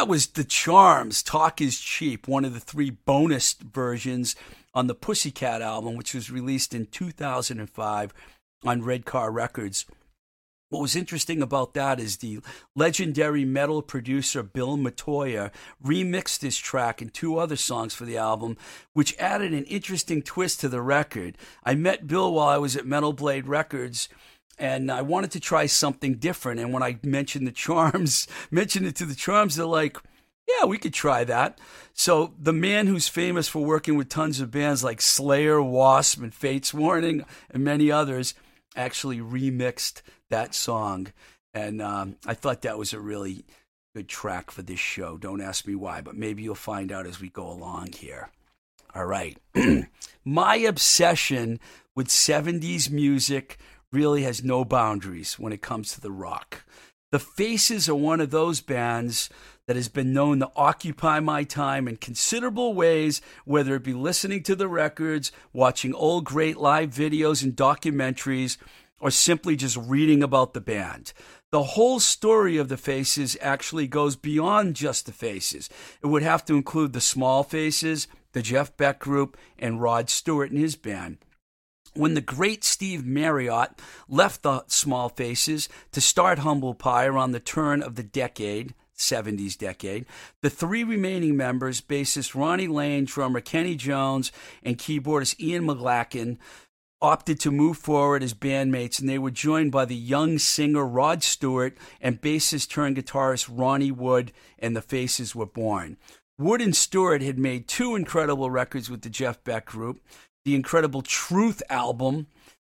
That 0.02 0.08
was 0.08 0.30
The 0.30 0.44
Charms, 0.44 1.22
Talk 1.22 1.62
is 1.62 1.80
Cheap, 1.80 2.28
one 2.28 2.44
of 2.44 2.56
the 2.56 2.60
three 2.60 2.90
bonus 2.90 3.54
versions 3.54 4.36
on 4.74 4.88
the 4.88 4.96
Pussycat 4.96 5.62
album, 5.62 5.96
which 5.96 6.16
was 6.16 6.32
released 6.32 6.74
in 6.74 6.88
2005 6.88 8.12
on 8.66 8.82
Red 8.82 9.06
Car 9.06 9.30
Records. 9.30 9.86
What 10.70 10.82
was 10.82 10.96
interesting 10.96 11.44
about 11.44 11.76
that 11.76 12.00
is 12.00 12.18
the 12.18 12.40
legendary 12.76 13.46
metal 13.46 13.84
producer 13.84 14.42
Bill 14.42 14.76
Metoyer 14.76 15.52
remixed 15.86 16.40
this 16.40 16.58
track 16.58 17.00
and 17.00 17.14
two 17.14 17.38
other 17.38 17.56
songs 17.56 17.94
for 17.94 18.06
the 18.06 18.18
album, 18.18 18.58
which 18.94 19.16
added 19.20 19.54
an 19.54 19.66
interesting 19.66 20.24
twist 20.24 20.62
to 20.62 20.68
the 20.68 20.82
record. 20.82 21.38
I 21.64 21.76
met 21.76 22.08
Bill 22.08 22.34
while 22.34 22.48
I 22.50 22.58
was 22.58 22.76
at 22.76 22.88
Metal 22.88 23.14
Blade 23.14 23.46
Records 23.46 24.10
and 24.58 24.92
I 24.92 25.02
wanted 25.02 25.32
to 25.32 25.40
try 25.40 25.66
something 25.66 26.16
different. 26.16 26.60
And 26.60 26.74
when 26.74 26.84
I 26.84 27.00
mentioned 27.04 27.48
the 27.48 27.52
charms, 27.52 28.28
mentioned 28.52 28.86
it 28.86 28.96
to 28.98 29.06
the 29.06 29.16
charms, 29.16 29.56
they're 29.56 29.66
like, 29.66 29.98
yeah, 30.48 30.66
we 30.66 30.78
could 30.78 30.94
try 30.94 31.24
that. 31.24 31.60
So 31.94 32.34
the 32.40 32.54
man 32.54 32.88
who's 32.88 33.08
famous 33.08 33.48
for 33.48 33.64
working 33.64 33.96
with 33.96 34.10
tons 34.10 34.40
of 34.40 34.52
bands 34.52 34.84
like 34.84 35.02
Slayer, 35.02 35.62
Wasp, 35.62 36.22
and 36.22 36.34
Fates 36.34 36.74
Warning, 36.74 37.26
and 37.50 37.64
many 37.64 37.92
others, 37.92 38.34
actually 38.76 39.20
remixed 39.20 40.02
that 40.30 40.56
song. 40.56 41.08
And 41.54 41.82
um, 41.82 42.16
I 42.26 42.34
thought 42.34 42.62
that 42.62 42.78
was 42.78 42.94
a 42.94 43.00
really 43.00 43.46
good 43.94 44.08
track 44.08 44.52
for 44.52 44.62
this 44.62 44.80
show. 44.80 45.18
Don't 45.18 45.42
ask 45.42 45.68
me 45.68 45.76
why, 45.76 46.02
but 46.02 46.16
maybe 46.16 46.44
you'll 46.44 46.56
find 46.56 46.92
out 46.92 47.06
as 47.06 47.20
we 47.20 47.30
go 47.30 47.50
along 47.50 47.94
here. 47.94 48.30
All 48.96 49.06
right. 49.06 49.38
My 50.26 50.56
obsession 50.56 51.60
with 51.96 52.08
70s 52.08 52.90
music 52.90 53.58
really 53.92 54.24
has 54.24 54.44
no 54.44 54.64
boundaries 54.64 55.38
when 55.38 55.54
it 55.54 55.62
comes 55.62 55.94
to 55.94 56.02
the 56.02 56.12
rock. 56.12 56.64
The 57.12 57.20
Faces 57.20 57.90
are 57.90 57.96
one 57.96 58.22
of 58.22 58.32
those 58.32 58.62
bands 58.62 59.30
that 59.68 59.76
has 59.76 59.90
been 59.90 60.14
known 60.14 60.40
to 60.40 60.52
occupy 60.56 61.20
my 61.20 61.44
time 61.44 61.88
in 61.88 61.98
considerable 61.98 62.74
ways, 62.74 63.22
whether 63.44 63.76
it 63.76 63.84
be 63.84 63.94
listening 63.94 64.44
to 64.44 64.56
the 64.56 64.68
records, 64.68 65.32
watching 65.52 65.94
old 65.94 66.24
great 66.24 66.58
live 66.58 66.90
videos 66.90 67.44
and 67.44 67.56
documentaries, 67.56 68.58
or 69.00 69.12
simply 69.12 69.56
just 69.56 69.76
reading 69.76 70.24
about 70.24 70.54
the 70.54 70.62
band. 70.62 71.12
The 71.52 71.64
whole 71.64 72.00
story 72.00 72.56
of 72.56 72.70
the 72.70 72.78
Faces 72.78 73.36
actually 73.42 73.88
goes 73.88 74.16
beyond 74.16 74.78
just 74.78 75.06
the 75.06 75.12
Faces. 75.12 75.70
It 76.02 76.08
would 76.08 76.24
have 76.24 76.46
to 76.46 76.56
include 76.56 76.94
the 76.94 77.02
Small 77.02 77.44
Faces, 77.44 78.08
the 78.32 78.42
Jeff 78.42 78.78
Beck 78.78 79.00
Group, 79.00 79.38
and 79.60 79.82
Rod 79.82 80.10
Stewart 80.10 80.50
and 80.50 80.60
his 80.60 80.78
band. 80.78 81.18
When 81.94 82.14
the 82.14 82.22
great 82.22 82.64
Steve 82.64 83.06
Marriott 83.06 83.72
left 84.08 84.44
the 84.44 84.64
Small 84.68 85.10
Faces 85.10 85.68
to 85.92 86.00
start 86.00 86.40
Humble 86.40 86.74
Pie 86.74 87.06
around 87.06 87.32
the 87.32 87.40
turn 87.40 87.84
of 87.84 87.96
the 87.96 88.04
decade, 88.04 88.74
70s 88.98 89.58
decade. 89.58 90.06
The 90.42 90.50
three 90.50 90.84
remaining 90.84 91.36
members, 91.36 91.82
bassist 91.82 92.36
Ronnie 92.36 92.68
Lane, 92.68 93.06
drummer 93.06 93.42
Kenny 93.42 93.76
Jones, 93.76 94.32
and 94.64 94.78
keyboardist 94.78 95.40
Ian 95.40 95.66
McLagan, 95.66 96.38
opted 97.02 97.40
to 97.40 97.52
move 97.52 97.78
forward 97.78 98.22
as 98.22 98.34
bandmates, 98.34 99.00
and 99.00 99.10
they 99.10 99.18
were 99.18 99.32
joined 99.32 99.72
by 99.72 99.86
the 99.86 99.96
young 99.96 100.38
singer 100.38 100.86
Rod 100.86 101.24
Stewart 101.24 101.76
and 102.00 102.22
bassist 102.22 102.70
turned 102.70 102.96
guitarist 102.96 103.50
Ronnie 103.52 103.92
Wood, 103.92 104.32
and 104.60 104.76
the 104.76 104.82
Faces 104.82 105.36
were 105.36 105.48
born. 105.48 105.98
Wood 106.38 106.62
and 106.62 106.76
Stewart 106.76 107.22
had 107.22 107.38
made 107.38 107.68
two 107.68 107.96
incredible 107.96 108.50
records 108.50 108.90
with 108.90 109.02
the 109.02 109.10
Jeff 109.10 109.44
Beck 109.44 109.66
Group 109.66 110.00
the 110.46 110.56
incredible 110.56 111.02
Truth 111.02 111.62
album, 111.70 112.28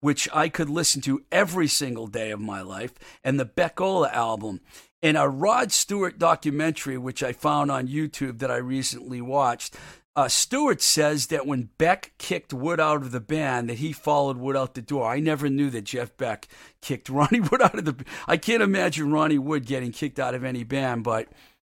which 0.01 0.29
I 0.33 0.49
could 0.49 0.69
listen 0.69 1.01
to 1.03 1.25
every 1.31 1.69
single 1.69 2.07
day 2.07 2.31
of 2.31 2.41
my 2.41 2.61
life, 2.63 2.95
and 3.23 3.39
the 3.39 3.47
Beckola 3.47 4.13
album. 4.13 4.61
and 5.05 5.17
a 5.17 5.29
Rod 5.29 5.73
Stewart 5.73 6.17
documentary, 6.19 6.97
which 6.97 7.25
I 7.25 7.33
found 7.33 7.73
on 7.73 7.89
YouTube 7.89 8.39
that 8.39 8.53
I 8.53 8.57
recently 8.59 9.21
watched, 9.21 9.77
uh, 10.15 10.29
Stewart 10.29 10.83
says 10.83 11.29
that 11.29 11.47
when 11.47 11.71
Beck 11.79 12.13
kicked 12.19 12.53
Wood 12.53 12.79
out 12.79 13.03
of 13.03 13.13
the 13.13 13.21
band, 13.21 13.71
that 13.71 13.79
he 13.79 13.93
followed 13.93 14.37
Wood 14.37 14.57
out 14.57 14.75
the 14.75 14.83
door. 14.83 15.11
I 15.11 15.21
never 15.21 15.49
knew 15.49 15.71
that 15.71 15.85
Jeff 15.85 16.17
Beck 16.17 16.49
kicked 16.83 17.09
Ronnie 17.11 17.41
Wood 17.41 17.63
out 17.63 17.79
of 17.79 17.85
the. 17.85 18.05
I 18.29 18.37
can't 18.37 18.63
imagine 18.63 19.11
Ronnie 19.11 19.39
Wood 19.39 19.67
getting 19.67 19.91
kicked 19.91 20.19
out 20.19 20.35
of 20.35 20.45
any 20.45 20.65
band, 20.65 21.05
but 21.05 21.29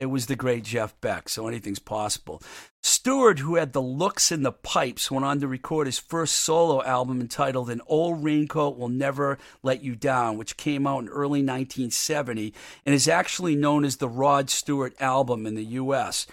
it 0.04 0.10
was 0.10 0.26
the 0.26 0.36
great 0.36 0.66
Jeff 0.66 1.00
Beck, 1.00 1.30
so 1.30 1.48
anything's 1.48 1.80
possible. 1.80 2.42
Stewart, 2.82 3.40
who 3.40 3.56
had 3.56 3.72
the 3.72 3.82
looks 3.82 4.34
and 4.34 4.46
the 4.46 4.52
pipes, 4.52 5.10
went 5.10 5.24
on 5.24 5.40
to 5.40 5.48
record 5.48 5.88
his 5.88 5.98
first 5.98 6.36
solo 6.36 6.84
album 6.84 7.22
entitled 7.22 7.70
An 7.70 7.80
Old 7.88 8.22
Raincoat 8.22 8.78
Will 8.78 8.90
Never 8.90 9.38
Let 9.64 9.82
You 9.82 9.96
Down, 9.96 10.38
which 10.38 10.58
came 10.58 10.86
out 10.86 11.04
in 11.04 11.08
early 11.08 11.40
1970 11.40 12.54
and 12.86 12.94
is 12.94 13.08
actually 13.08 13.56
known 13.56 13.86
as 13.86 13.96
the 13.96 14.10
Rod 14.10 14.50
Stewart 14.50 14.94
album 15.00 15.48
in 15.48 15.56
the 15.56 15.64
U.S. 15.64 16.28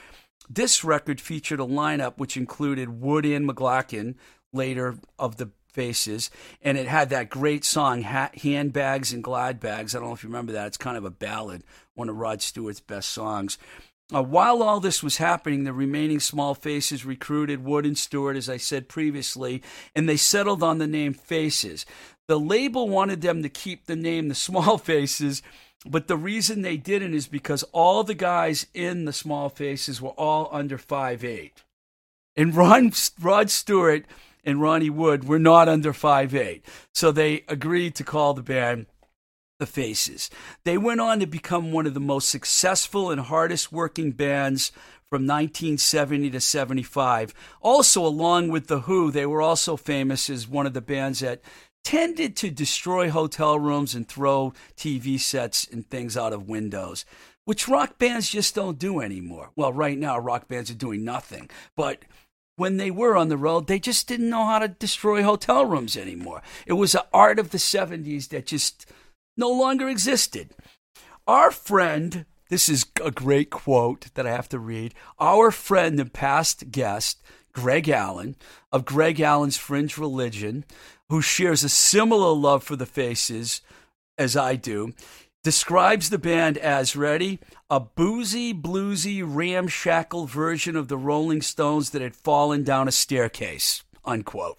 This 0.49 0.83
record 0.83 1.21
featured 1.21 1.61
a 1.61 1.65
lineup 1.65 2.15
which 2.17 2.37
included 2.37 3.01
Wood 3.01 3.25
and 3.25 3.49
McLagan, 3.49 4.17
later 4.53 4.97
of 5.17 5.37
the 5.37 5.51
Faces, 5.71 6.31
and 6.63 6.77
it 6.77 6.87
had 6.87 7.11
that 7.11 7.31
great 7.31 7.65
song, 7.65 8.03
Handbags 8.03 9.13
and 9.13 9.25
Glad 9.25 9.61
Bags. 9.61 9.95
I 9.95 9.99
don't 9.99 10.09
know 10.09 10.15
if 10.15 10.23
you 10.23 10.29
remember 10.29 10.53
that. 10.53 10.67
It's 10.67 10.77
kind 10.77 10.97
of 10.97 11.05
a 11.05 11.11
ballad, 11.11 11.65
one 11.95 12.09
of 12.09 12.17
Rod 12.17 12.43
Stewart's 12.43 12.81
best 12.81 13.11
songs. 13.11 13.59
Uh, 14.13 14.23
while 14.23 14.63
all 14.63 14.81
this 14.81 15.03
was 15.03 15.19
happening, 15.19 15.65
the 15.65 15.73
remaining 15.73 16.19
small 16.19 16.55
faces 16.55 17.05
recruited 17.05 17.65
Wood 17.65 17.87
and 17.87 17.97
Stewart, 17.97 18.37
as 18.37 18.49
I 18.49 18.57
said 18.57 18.89
previously, 18.89 19.63
and 19.95 20.09
they 20.09 20.17
settled 20.17 20.63
on 20.63 20.79
the 20.79 20.89
name 20.89 21.15
Faces. 21.15 21.87
The 22.27 22.39
label 22.39 22.89
wanted 22.89 23.21
them 23.21 23.43
to 23.43 23.49
keep 23.49 23.87
the 23.87 23.97
name 23.97 24.29
the 24.29 24.35
Small 24.35 24.79
Faces 24.79 25.43
but 25.87 26.09
the 26.09 26.17
reason 26.17 26.61
they 26.61 26.77
didn't 26.77 27.15
is 27.15 27.27
because 27.27 27.63
all 27.73 28.05
the 28.05 28.15
guys 28.15 28.67
in 28.75 29.07
the 29.07 29.13
small 29.13 29.49
faces 29.49 30.01
were 30.01 30.11
all 30.11 30.49
under 30.53 30.77
five 30.77 31.25
eight, 31.25 31.65
And 32.37 32.55
Ron, 32.55 32.93
Rod 33.21 33.51
Stewart 33.51 34.05
and 34.45 34.61
Ronnie 34.61 34.91
Wood 34.91 35.25
were 35.25 35.39
not 35.39 35.69
under 35.69 35.93
five 35.93 36.35
eight, 36.35 36.65
So 36.95 37.13
they 37.13 37.45
agreed 37.49 37.95
to 37.97 38.05
call 38.05 38.35
the 38.35 38.43
band 38.43 38.87
the 39.59 39.67
Faces. 39.67 40.31
They 40.65 40.79
went 40.79 41.01
on 41.01 41.21
to 41.21 41.27
become 41.27 41.71
one 41.71 41.87
of 41.87 41.95
the 41.95 42.01
most 42.01 42.31
successful 42.31 43.11
and 43.11 43.21
hardest 43.21 43.71
working 43.71 44.11
bands 44.13 44.73
from 45.11 45.27
1970 45.27 46.31
to 46.31 46.41
75. 46.41 47.35
Also, 47.61 48.05
along 48.05 48.49
with 48.49 48.69
The 48.69 48.81
Who, 48.81 49.11
they 49.11 49.27
were 49.27 49.43
also 49.43 49.77
famous 49.77 50.31
as 50.31 50.49
one 50.49 50.67
of 50.67 50.73
the 50.73 50.81
bands 50.81 51.21
that 51.21 51.43
tended 51.85 52.37
to 52.37 52.51
destroy 52.51 53.11
hotel 53.11 53.59
rooms 53.59 53.95
and 53.95 54.09
throw 54.09 54.53
TV 54.77 55.19
sets 55.19 55.67
and 55.67 55.89
things 55.89 56.17
out 56.17 56.33
of 56.33 56.49
windows, 56.49 57.05
which 57.45 57.69
rock 57.69 57.99
bands 57.99 58.31
just 58.31 58.55
don't 58.55 58.79
do 58.79 59.01
anymore. 59.01 59.51
Well, 59.57 59.73
right 59.73 59.99
now, 59.99 60.19
rock 60.19 60.49
bands 60.49 60.71
are 60.71 60.75
doing 60.75 61.05
nothing. 61.05 61.51
But 61.77 62.05
when 62.61 62.77
they 62.77 62.91
were 62.91 63.17
on 63.17 63.31
the 63.31 63.39
road, 63.39 63.67
they 63.67 63.79
just 63.79 64.07
didn't 64.07 64.29
know 64.29 64.45
how 64.45 64.59
to 64.59 64.69
destroy 64.69 65.23
hotel 65.23 65.65
rooms 65.65 65.97
anymore. 65.97 66.43
It 66.67 66.75
was 66.75 66.95
an 66.95 67.01
art 67.11 67.39
of 67.39 67.53
the 67.53 67.59
70s 67.59 68.29
that 68.29 68.45
just 68.45 68.85
no 69.35 69.49
longer 69.49 69.89
existed. 69.89 70.51
Our 71.27 71.51
friend, 71.51 72.27
this 72.51 72.69
is 72.69 72.85
a 73.03 73.11
great 73.11 73.49
quote 73.49 74.09
that 74.13 74.27
I 74.27 74.33
have 74.33 74.51
to 74.51 74.59
read. 74.59 74.93
Our 75.19 75.51
friend 75.51 75.99
and 75.99 76.13
past 76.13 76.71
guest, 76.71 77.23
Greg 77.55 77.89
Allen, 77.89 78.37
of 78.71 78.85
Greg 78.85 79.23
Allen's 79.23 79.57
Fringe 79.57 79.97
Religion, 79.97 80.67
who 81.09 81.23
shares 81.23 81.65
a 81.65 81.71
similar 81.71 82.35
love 82.35 82.63
for 82.63 82.77
the 82.77 82.85
Faces 82.85 83.63
as 84.19 84.37
I 84.37 84.57
do, 84.57 84.93
describes 85.43 86.11
the 86.11 86.19
band 86.19 86.59
as 86.59 86.95
ready 86.95 87.39
a 87.71 87.79
boozy, 87.79 88.53
bluesy, 88.53 89.23
ramshackle 89.25 90.27
version 90.27 90.75
of 90.75 90.89
the 90.89 90.99
Rolling 90.99 91.41
Stones 91.41 91.91
that 91.91 92.03
had 92.03 92.17
fallen 92.17 92.65
down 92.65 92.89
a 92.89 92.93
staircase. 92.93 93.85
Unquote. 94.05 94.59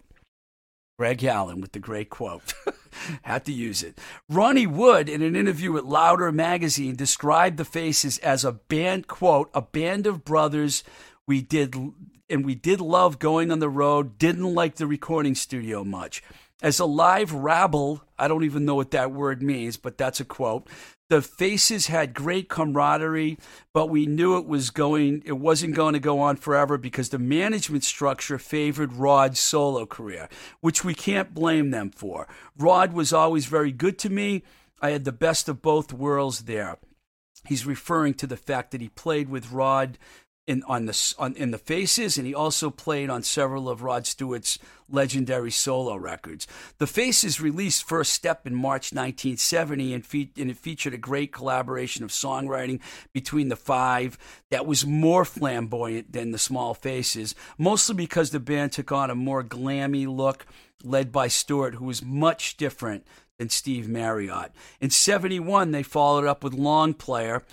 Greg 0.98 1.24
Allen 1.24 1.60
with 1.60 1.74
the 1.74 1.80
great 1.80 2.10
quote. 2.10 2.53
Had 3.24 3.44
to 3.46 3.51
use 3.51 3.82
it. 3.82 3.98
Ronnie 4.30 4.68
Wood, 4.68 5.10
in 5.10 5.22
an 5.24 5.36
interview 5.36 5.72
with 5.72 5.84
Louder 5.84 6.32
magazine, 6.32 6.96
described 6.96 7.58
the 7.58 7.65
Faces 7.65 8.20
as 8.20 8.46
a 8.46 8.51
band, 8.51 9.08
quote, 9.08 9.50
a 9.53 9.62
band 9.62 10.06
of 10.06 10.24
brothers. 10.24 10.84
We 11.27 11.41
did, 11.41 11.75
and 12.30 12.46
we 12.46 12.53
did 12.53 12.80
love 12.80 13.18
going 13.18 13.51
on 13.51 13.60
the 13.60 13.70
road, 13.70 14.20
didn't 14.20 14.53
like 14.53 14.75
the 14.75 14.86
recording 14.86 15.34
studio 15.34 15.84
much. 15.84 16.22
As 16.62 16.80
a 16.80 16.86
live 16.86 17.34
rabble, 17.34 18.03
I 18.20 18.27
don't 18.27 18.44
even 18.44 18.65
know 18.65 18.75
what 18.75 18.91
that 18.91 19.12
word 19.12 19.41
means, 19.41 19.77
but 19.77 19.98
that's 19.98 20.20
a 20.20 20.25
quote. 20.25 20.68
The 21.10 21.22
faces 21.22 21.88
had 21.88 22.13
great 22.13 22.50
camaraderie, 22.50 23.38
but 23.74 23.89
we 23.89 24.06
knew 24.06 24.38
it 24.38 24.46
was 24.46 24.70
going 24.70 25.24
it 25.25 25.38
wasn't 25.39 25.75
going 25.75 25.94
to 25.94 26.00
go 26.00 26.20
on 26.20 26.38
forever 26.38 26.77
because 26.77 27.10
the 27.10 27.20
management 27.20 27.84
structure 27.84 28.38
favored 28.38 28.94
Rod's 28.94 29.39
solo 29.39 29.86
career, 29.86 30.30
which 30.62 30.86
we 30.86 30.94
can't 30.94 31.34
blame 31.34 31.72
them 31.72 31.89
for. 31.89 32.27
Rod 32.58 32.94
was 32.94 33.12
always 33.12 33.48
very 33.48 33.72
good 33.72 33.98
to 34.00 34.10
me. 34.10 34.44
I 34.82 34.91
had 34.91 35.03
the 35.03 35.12
best 35.12 35.50
of 35.50 35.62
both 35.62 35.91
worlds 35.91 36.44
there. 36.44 36.77
He's 37.46 37.65
referring 37.65 38.13
to 38.15 38.27
the 38.27 38.38
fact 38.38 38.72
that 38.72 38.82
he 38.82 38.89
played 38.89 39.30
with 39.30 39.51
Rod 39.51 39.98
in 40.48 40.64
on 40.68 40.86
the 40.86 41.14
on 41.20 41.36
in 41.36 41.52
the 41.52 41.58
Faces, 41.58 42.18
and 42.18 42.26
he 42.26 42.34
also 42.34 42.70
played 42.70 43.10
on 43.10 43.24
several 43.24 43.70
of 43.70 43.84
Rod 43.84 44.08
Stewart's 44.08 44.58
legendary 44.90 45.52
solo 45.52 45.96
records. 45.96 46.48
The 46.78 46.88
Faces 46.88 47.40
released 47.40 47.88
First 47.88 48.14
Step 48.14 48.46
in 48.46 48.56
March 48.56 48.92
1970, 48.92 49.94
and, 49.94 50.06
fe- 50.06 50.32
and 50.38 50.50
it 50.50 50.58
featured 50.58 50.94
a 50.94 50.98
great 50.98 51.32
collaboration 51.32 52.04
of 52.04 52.10
songwriting 52.10 52.82
between 53.14 53.50
the 53.50 53.56
five 53.56 54.18
that 54.50 54.66
was 54.66 54.86
more 54.86 55.24
flamboyant 55.26 56.12
than 56.12 56.32
the 56.32 56.38
Small 56.38 56.74
Faces, 56.74 57.36
mostly 57.58 57.96
because 57.96 58.32
the 58.32 58.40
band 58.40 58.74
took 58.74 58.92
on 58.92 59.10
a 59.10 59.16
more 59.16 59.44
glammy 59.44 60.08
look, 60.08 60.46
led 60.84 61.12
by 61.12 61.28
Stewart, 61.28 61.76
who 61.76 61.86
was 61.86 62.04
much 62.04 62.58
different 62.58 63.06
than 63.38 63.50
Steve 63.50 63.88
Marriott. 63.88 64.52
In 64.80 64.90
71, 64.90 65.72
they 65.72 65.84
followed 65.84 66.26
up 66.26 66.44
with 66.44 66.54
Long 66.54 66.94
Player 66.94 67.44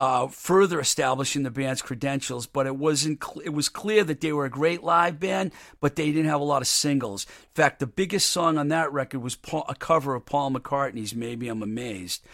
uh, 0.00 0.28
further 0.28 0.80
establishing 0.80 1.42
the 1.42 1.50
band's 1.50 1.82
credentials. 1.82 2.46
But 2.46 2.66
it 2.66 2.76
wasn't. 2.76 3.22
Cl- 3.22 3.44
it 3.44 3.50
was 3.50 3.68
clear 3.68 4.04
that 4.04 4.20
they 4.20 4.32
were 4.32 4.44
a 4.44 4.50
great 4.50 4.82
live 4.82 5.18
band, 5.20 5.52
but 5.80 5.96
they 5.96 6.12
didn't 6.12 6.30
have 6.30 6.40
a 6.40 6.44
lot 6.44 6.62
of 6.62 6.68
singles. 6.68 7.24
In 7.24 7.62
fact, 7.62 7.80
the 7.80 7.86
biggest 7.86 8.30
song 8.30 8.58
on 8.58 8.68
that 8.68 8.92
record 8.92 9.20
was 9.20 9.36
Paul, 9.36 9.64
a 9.68 9.74
cover 9.74 10.14
of 10.14 10.26
Paul 10.26 10.52
McCartney's 10.52 11.14
"Maybe 11.14 11.48
I'm 11.48 11.62
Amazed." 11.62 12.24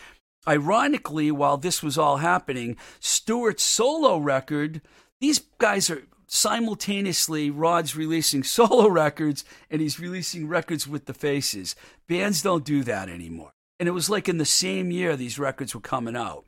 Ironically, 0.46 1.30
while 1.30 1.56
this 1.56 1.82
was 1.82 1.96
all 1.96 2.18
happening, 2.18 2.76
Stewart's 3.00 3.62
solo 3.62 4.18
record. 4.18 4.82
These 5.20 5.38
guys 5.58 5.88
are 5.88 6.02
simultaneously 6.26 7.50
Rod's 7.50 7.96
releasing 7.96 8.42
solo 8.44 8.88
records 8.88 9.44
and 9.70 9.80
he's 9.80 10.00
releasing 10.00 10.48
records 10.48 10.86
with 10.86 11.06
the 11.06 11.14
faces. 11.14 11.74
Bands 12.08 12.42
don't 12.42 12.64
do 12.64 12.82
that 12.84 13.08
anymore. 13.08 13.52
And 13.80 13.88
it 13.88 13.92
was 13.92 14.10
like 14.10 14.28
in 14.28 14.38
the 14.38 14.44
same 14.44 14.90
year 14.90 15.16
these 15.16 15.38
records 15.38 15.74
were 15.74 15.80
coming 15.80 16.16
out. 16.16 16.44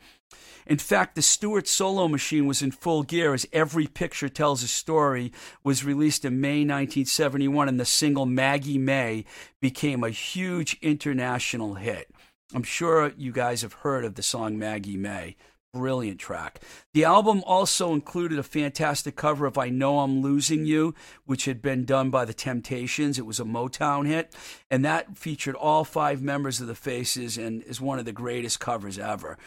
In 0.66 0.78
fact, 0.78 1.14
the 1.14 1.22
Stewart 1.22 1.68
solo 1.68 2.08
machine 2.08 2.46
was 2.46 2.60
in 2.60 2.72
full 2.72 3.04
gear 3.04 3.34
as 3.34 3.46
Every 3.52 3.86
Picture 3.86 4.28
Tells 4.28 4.64
a 4.64 4.68
Story 4.68 5.32
was 5.62 5.84
released 5.84 6.24
in 6.24 6.40
May 6.40 6.60
1971, 6.60 7.68
and 7.68 7.78
the 7.78 7.84
single 7.84 8.26
Maggie 8.26 8.78
May 8.78 9.24
became 9.60 10.02
a 10.02 10.10
huge 10.10 10.76
international 10.82 11.74
hit. 11.74 12.10
I'm 12.52 12.64
sure 12.64 13.12
you 13.16 13.30
guys 13.30 13.62
have 13.62 13.74
heard 13.74 14.04
of 14.04 14.16
the 14.16 14.22
song 14.22 14.58
Maggie 14.58 14.96
May. 14.96 15.36
Brilliant 15.72 16.18
track. 16.18 16.60
The 16.94 17.04
album 17.04 17.44
also 17.46 17.92
included 17.92 18.38
a 18.38 18.42
fantastic 18.42 19.14
cover 19.14 19.46
of 19.46 19.58
I 19.58 19.68
Know 19.68 20.00
I'm 20.00 20.20
Losing 20.22 20.64
You, 20.64 20.94
which 21.26 21.44
had 21.44 21.60
been 21.60 21.84
done 21.84 22.10
by 22.10 22.24
the 22.24 22.32
Temptations. 22.32 23.18
It 23.18 23.26
was 23.26 23.38
a 23.38 23.44
Motown 23.44 24.06
hit, 24.06 24.34
and 24.70 24.84
that 24.84 25.18
featured 25.18 25.54
all 25.54 25.84
five 25.84 26.22
members 26.22 26.60
of 26.60 26.66
the 26.66 26.74
Faces 26.74 27.36
and 27.36 27.62
is 27.64 27.80
one 27.80 27.98
of 27.98 28.04
the 28.04 28.12
greatest 28.12 28.58
covers 28.58 28.98
ever. 28.98 29.38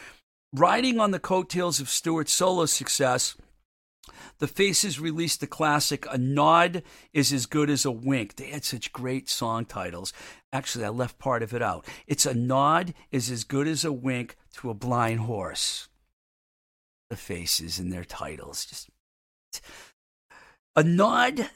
Riding 0.52 0.98
on 0.98 1.12
the 1.12 1.20
coattails 1.20 1.80
of 1.80 1.88
Stewart's 1.88 2.32
solo 2.32 2.66
success, 2.66 3.36
the 4.38 4.48
Faces 4.48 4.98
released 4.98 5.40
the 5.40 5.46
classic 5.46 6.06
A 6.10 6.18
Nod 6.18 6.82
is 7.12 7.32
as 7.32 7.46
Good 7.46 7.70
as 7.70 7.84
a 7.84 7.92
Wink. 7.92 8.36
They 8.36 8.48
had 8.48 8.64
such 8.64 8.92
great 8.92 9.28
song 9.28 9.64
titles. 9.64 10.12
Actually, 10.52 10.86
I 10.86 10.88
left 10.88 11.18
part 11.18 11.42
of 11.42 11.54
it 11.54 11.62
out. 11.62 11.86
It's 12.06 12.26
A 12.26 12.34
Nod 12.34 12.94
is 13.12 13.30
as 13.30 13.44
Good 13.44 13.68
as 13.68 13.84
a 13.84 13.92
Wink 13.92 14.36
to 14.54 14.70
a 14.70 14.74
Blind 14.74 15.20
Horse. 15.20 15.88
The 17.10 17.16
Faces 17.16 17.78
in 17.78 17.90
their 17.90 18.04
titles. 18.04 18.64
Just 18.64 18.90
A 20.74 20.82
Nod 20.82 21.50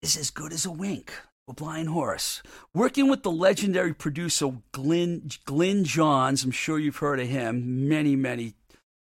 is 0.00 0.16
as 0.16 0.30
good 0.30 0.52
as 0.52 0.66
a 0.66 0.70
wink. 0.70 1.12
A 1.48 1.52
blind 1.52 1.88
horse. 1.88 2.40
Working 2.72 3.10
with 3.10 3.24
the 3.24 3.30
legendary 3.32 3.92
producer 3.92 4.58
Glyn, 4.70 5.28
Glyn 5.44 5.82
Johns, 5.82 6.44
I'm 6.44 6.52
sure 6.52 6.78
you've 6.78 6.98
heard 6.98 7.18
of 7.18 7.26
him, 7.26 7.88
many, 7.88 8.14
many 8.14 8.54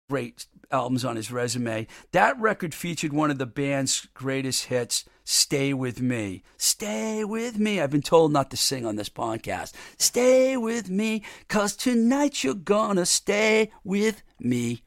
great 0.08 0.46
albums 0.70 1.04
on 1.04 1.16
his 1.16 1.30
resume. 1.30 1.86
That 2.12 2.40
record 2.40 2.74
featured 2.74 3.12
one 3.12 3.30
of 3.30 3.36
the 3.36 3.44
band's 3.44 4.08
greatest 4.14 4.66
hits, 4.66 5.04
Stay 5.22 5.74
With 5.74 6.00
Me. 6.00 6.42
Stay 6.56 7.24
with 7.24 7.58
me. 7.58 7.78
I've 7.78 7.90
been 7.90 8.00
told 8.00 8.32
not 8.32 8.50
to 8.52 8.56
sing 8.56 8.86
on 8.86 8.96
this 8.96 9.10
podcast. 9.10 9.74
Stay 9.98 10.56
with 10.56 10.88
me, 10.88 11.22
cause 11.46 11.76
tonight 11.76 12.42
you're 12.42 12.54
gonna 12.54 13.04
stay 13.04 13.70
with 13.84 14.22
me. 14.38 14.82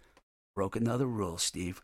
Broke 0.55 0.75
another 0.75 1.05
rule, 1.05 1.37
Steve. 1.37 1.83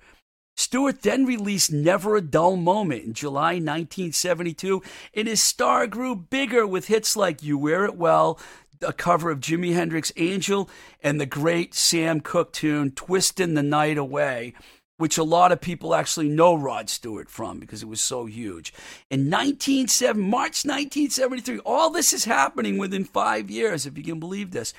Stewart 0.59 1.03
then 1.03 1.25
released 1.25 1.71
Never 1.71 2.17
a 2.17 2.21
Dull 2.21 2.57
Moment 2.57 3.05
in 3.05 3.13
July 3.13 3.53
1972, 3.53 4.83
and 5.13 5.29
his 5.29 5.41
star 5.41 5.87
grew 5.87 6.17
bigger 6.17 6.67
with 6.67 6.87
hits 6.87 7.15
like 7.15 7.41
You 7.41 7.57
Wear 7.57 7.85
It 7.85 7.95
Well, 7.95 8.37
a 8.81 8.91
cover 8.91 9.31
of 9.31 9.39
Jimi 9.39 9.73
Hendrix' 9.73 10.11
Angel, 10.17 10.69
and 11.01 11.19
the 11.19 11.25
great 11.25 11.73
Sam 11.73 12.19
Cooke 12.19 12.51
tune 12.51 12.91
Twistin' 12.91 13.53
the 13.53 13.63
Night 13.63 13.97
Away, 13.97 14.53
which 14.97 15.17
a 15.17 15.23
lot 15.23 15.53
of 15.53 15.61
people 15.61 15.95
actually 15.95 16.27
know 16.27 16.55
Rod 16.55 16.89
Stewart 16.89 17.29
from 17.29 17.61
because 17.61 17.81
it 17.81 17.87
was 17.87 18.01
so 18.01 18.25
huge. 18.25 18.73
In 19.09 19.29
1970, 19.29 20.19
March 20.19 20.65
1973, 20.65 21.59
all 21.59 21.89
this 21.89 22.11
is 22.11 22.25
happening 22.25 22.77
within 22.77 23.05
five 23.05 23.49
years, 23.49 23.85
if 23.85 23.97
you 23.97 24.03
can 24.03 24.19
believe 24.19 24.51
this. 24.51 24.73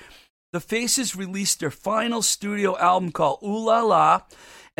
The 0.53 0.59
Faces 0.59 1.15
released 1.15 1.59
their 1.59 1.71
final 1.71 2.21
studio 2.21 2.77
album 2.77 3.11
called 3.11 3.39
Ooh 3.41 3.65
La 3.65 3.81
La 3.81 4.21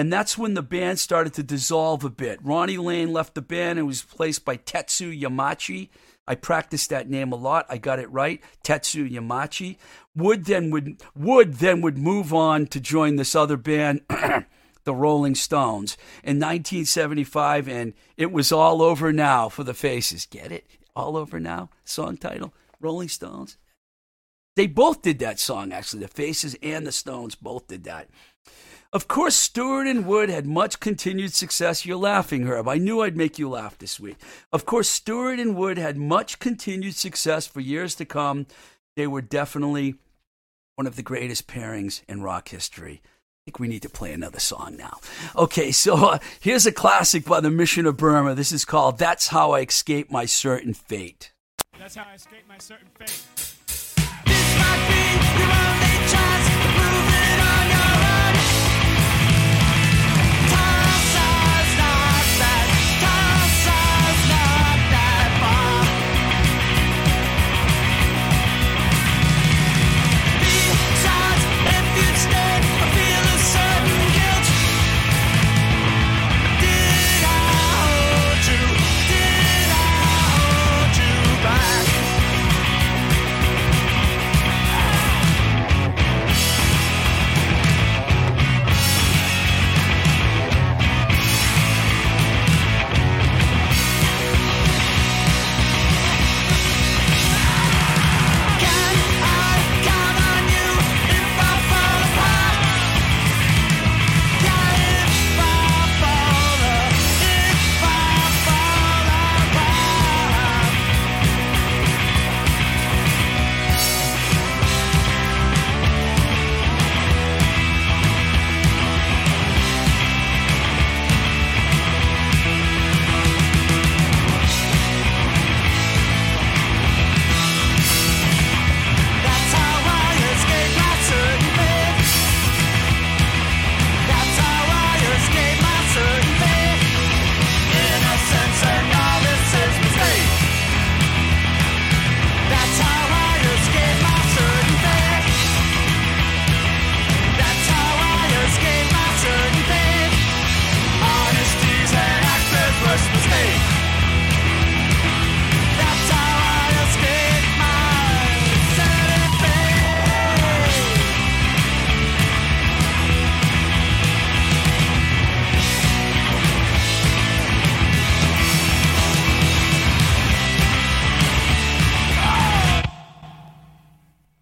and 0.02 0.12
that's 0.12 0.36
when 0.36 0.56
the 0.56 0.64
band 0.64 1.00
started 1.00 1.32
to 1.36 1.44
dissolve 1.44 2.04
a 2.04 2.10
bit. 2.10 2.40
Ronnie 2.42 2.78
Lane 2.78 3.14
left 3.14 3.36
the 3.36 3.42
band 3.44 3.78
and 3.78 3.88
was 3.88 4.04
replaced 4.04 4.44
by 4.44 4.58
Tetsu 4.58 5.16
Yamauchi. 5.16 5.90
I 6.28 6.34
practiced 6.34 6.90
that 6.90 7.08
name 7.08 7.32
a 7.32 7.36
lot. 7.36 7.68
I 7.70 7.78
got 7.78 8.00
it 8.00 8.12
right. 8.12 8.42
Tetsu 8.64 9.08
Yamauchi. 9.08 9.78
Wood 10.16 10.46
then 10.46 10.72
would 10.72 11.00
Wood 11.16 11.54
then 11.58 11.82
would 11.82 12.00
move 12.00 12.34
on 12.34 12.66
to 12.70 12.80
join 12.80 13.18
this 13.18 13.36
other 13.36 13.58
band, 13.58 14.02
the 14.86 14.96
Rolling 14.96 15.36
Stones, 15.36 15.98
in 16.24 16.38
1975, 16.38 17.68
and 17.68 17.94
it 18.18 18.32
was 18.32 18.52
all 18.52 18.82
over 18.82 19.14
now 19.14 19.50
for 19.50 19.64
the 19.64 19.76
Faces. 19.76 20.26
Get 20.26 20.52
it? 20.52 20.66
All 20.96 21.16
over 21.16 21.40
now. 21.40 21.70
Song 21.86 22.18
title: 22.18 22.56
Rolling 22.80 23.08
Stones. 23.08 23.58
They 24.56 24.66
both 24.66 25.02
did 25.04 25.20
that 25.20 25.40
song 25.40 25.72
actually. 25.72 26.02
The 26.02 26.08
Faces 26.08 26.58
and 26.64 26.88
the 26.88 26.92
Stones 26.92 27.36
both 27.36 27.68
did 27.68 27.84
that. 27.84 28.10
Of 28.93 29.08
course, 29.08 29.38
Stewart 29.38 29.88
and 29.88 30.06
Wood 30.06 30.30
had 30.30 30.45
much 30.45 30.82
continued 30.82 31.34
success. 31.34 31.86
You're 31.86 31.95
laughing, 31.95 32.45
Herb. 32.45 32.67
I 32.67 32.75
knew 32.77 33.01
I'd 33.01 33.15
make 33.15 33.39
you 33.39 33.49
laugh 33.49 33.77
this 33.77 34.01
week. 34.01 34.17
Of 34.51 34.65
course, 34.65 34.89
Stewart 34.89 35.39
and 35.39 35.56
Wood 35.56 35.77
had 35.77 35.95
much 35.95 36.39
continued 36.39 36.95
success 36.95 37.47
for 37.47 37.62
years 37.62 37.95
to 37.95 38.06
come. 38.06 38.47
They 38.97 39.08
were 39.08 39.21
definitely 39.21 39.95
one 40.75 40.88
of 40.88 40.97
the 40.97 41.04
greatest 41.04 41.47
pairings 41.47 42.01
in 42.10 42.21
rock 42.21 42.49
history. 42.49 43.01
I 43.04 43.39
think 43.45 43.60
we 43.60 43.69
need 43.69 43.84
to 43.84 43.89
play 43.89 44.12
another 44.12 44.41
song 44.41 44.75
now. 44.75 44.99
Okay, 45.38 45.71
so 45.71 45.95
uh, 45.95 46.19
here's 46.41 46.65
a 46.65 46.71
classic 46.73 47.23
by 47.23 47.39
the 47.39 47.49
Mission 47.49 47.86
of 47.86 47.95
Burma. 47.95 48.36
This 48.36 48.51
is 48.51 48.65
called 48.65 48.97
That's 48.97 49.30
How 49.30 49.51
I 49.51 49.62
Escape 49.62 50.12
My 50.12 50.25
Certain 50.25 50.73
Fate. 50.73 51.32
That's 51.80 51.95
how 51.95 52.06
I 52.12 52.15
escape 52.15 52.43
my 52.47 52.58
certain 52.58 52.89
fate. 52.93 53.25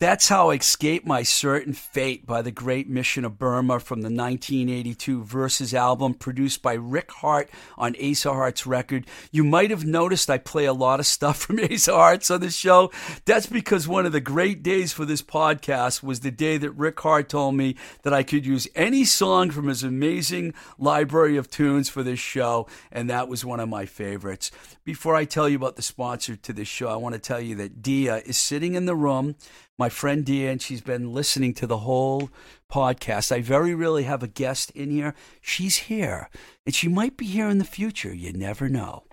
That's 0.09 0.18
how 0.29 0.51
I 0.51 0.55
escaped 0.55 1.07
my 1.07 1.23
certain 1.23 1.73
fate 1.73 2.27
by 2.27 2.43
the 2.43 2.51
great 2.51 2.87
Mission 2.87 3.25
of 3.25 3.39
Burma 3.39 3.79
from 3.79 4.01
the 4.01 4.09
1982 4.09 5.23
Verses 5.23 5.73
album 5.73 6.13
produced 6.13 6.61
by 6.61 6.73
Rick 6.73 7.11
Harte 7.11 7.49
on 7.79 7.95
Ace 7.97 8.27
of 8.27 8.35
Hearts 8.35 8.67
record. 8.67 9.07
You 9.31 9.43
might 9.43 9.71
have 9.71 9.85
noticed 9.85 10.29
I 10.29 10.37
play 10.37 10.65
a 10.65 10.73
lot 10.73 10.99
of 10.99 11.07
stuff 11.07 11.37
from 11.41 11.59
Ace 11.59 11.87
of 11.87 11.95
Hearts 11.95 12.29
on 12.29 12.41
this 12.41 12.55
show. 12.55 12.91
That's 13.25 13.47
because 13.47 13.87
one 13.87 14.05
of 14.05 14.11
the 14.11 14.21
great 14.21 14.61
days 14.61 14.93
for 14.93 15.03
this 15.03 15.23
podcast 15.23 16.03
was 16.03 16.19
the 16.19 16.29
day 16.29 16.57
that 16.57 16.71
Rick 16.71 16.99
Harte 16.99 17.29
told 17.29 17.55
me 17.55 17.75
that 18.03 18.13
I 18.13 18.21
could 18.21 18.45
use 18.45 18.67
any 18.75 19.05
song 19.05 19.49
from 19.49 19.67
his 19.67 19.83
amazing 19.83 20.53
library 20.77 21.37
of 21.37 21.49
tunes 21.49 21.89
for 21.89 22.03
this 22.03 22.19
show, 22.19 22.67
and 22.91 23.09
that 23.09 23.29
was 23.29 23.43
one 23.43 23.59
of 23.59 23.67
my 23.67 23.87
favorites. 23.87 24.51
Before 24.83 25.15
I 25.15 25.25
tell 25.25 25.49
you 25.49 25.55
about 25.55 25.75
the 25.75 25.81
sponsor 25.81 26.35
to 26.35 26.53
this 26.53 26.67
show, 26.67 26.87
I 26.87 26.97
want 26.97 27.15
to 27.15 27.19
tell 27.19 27.41
you 27.41 27.55
that 27.55 27.81
Dia 27.81 28.17
is 28.17 28.37
sitting 28.37 28.75
in 28.75 28.85
the 28.85 28.95
room 28.95 29.35
my 29.79 29.87
friend 29.87 30.18
And 30.27 30.61
she's 30.61 30.81
been 30.81 31.13
listening 31.13 31.53
to 31.55 31.67
the 31.67 31.79
whole 31.79 32.29
podcast. 32.71 33.31
I 33.31 33.41
very 33.41 33.73
rarely 33.73 34.03
have 34.03 34.23
a 34.23 34.27
guest 34.27 34.71
in 34.71 34.91
here. 34.91 35.13
She's 35.39 35.77
here, 35.77 36.29
and 36.65 36.75
she 36.75 36.87
might 36.87 37.15
be 37.15 37.25
here 37.25 37.47
in 37.47 37.57
the 37.57 37.63
future. 37.63 38.13
You 38.13 38.33
never 38.33 38.67
know. 38.67 39.03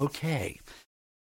Okay. 0.00 0.60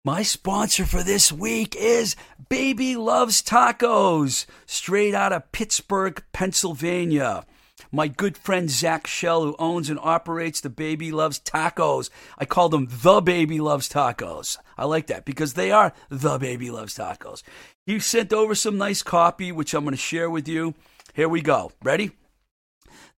My 0.05 0.23
sponsor 0.23 0.87
for 0.87 1.03
this 1.03 1.31
week 1.31 1.77
is 1.77 2.17
Baby 2.49 2.97
Loves 2.97 3.43
Tacos, 3.43 4.47
straight 4.65 5.15
out 5.15 5.33
of 5.33 5.53
Pittsburgh, 5.53 6.23
Pennsylvania 6.33 7.45
my 7.93 8.09
good 8.09 8.37
friend 8.37 8.71
Zach 8.71 9.07
Shell, 9.07 9.45
who 9.45 9.57
owns 9.59 9.91
and 9.91 9.99
operates 10.01 10.61
the 10.61 10.71
Baby 10.71 11.11
Loves 11.11 11.41
Tacos. 11.41 12.11
I 12.39 12.45
call 12.45 12.69
them 12.69 12.89
the 12.91 13.21
Baby 13.21 13.61
Loves 13.61 13.89
Tacos. 13.89 14.59
I 14.79 14.85
like 14.85 15.09
that 15.09 15.25
because 15.25 15.55
they 15.55 15.71
are 15.71 15.93
the 16.09 16.39
Baby 16.39 16.71
Loves 16.71 16.97
Tacos. 16.97 17.43
He 17.91 17.99
sent 17.99 18.33
over 18.33 18.55
some 18.55 18.79
nice 18.79 19.03
copy, 19.03 19.51
which 19.51 19.75
I'm 19.75 19.83
going 19.83 19.97
to 19.97 20.01
share 20.01 20.31
with 20.31 20.47
you. 20.47 20.77
Here 21.13 21.29
we 21.29 21.41
go. 21.41 21.73
Ready? 21.83 22.13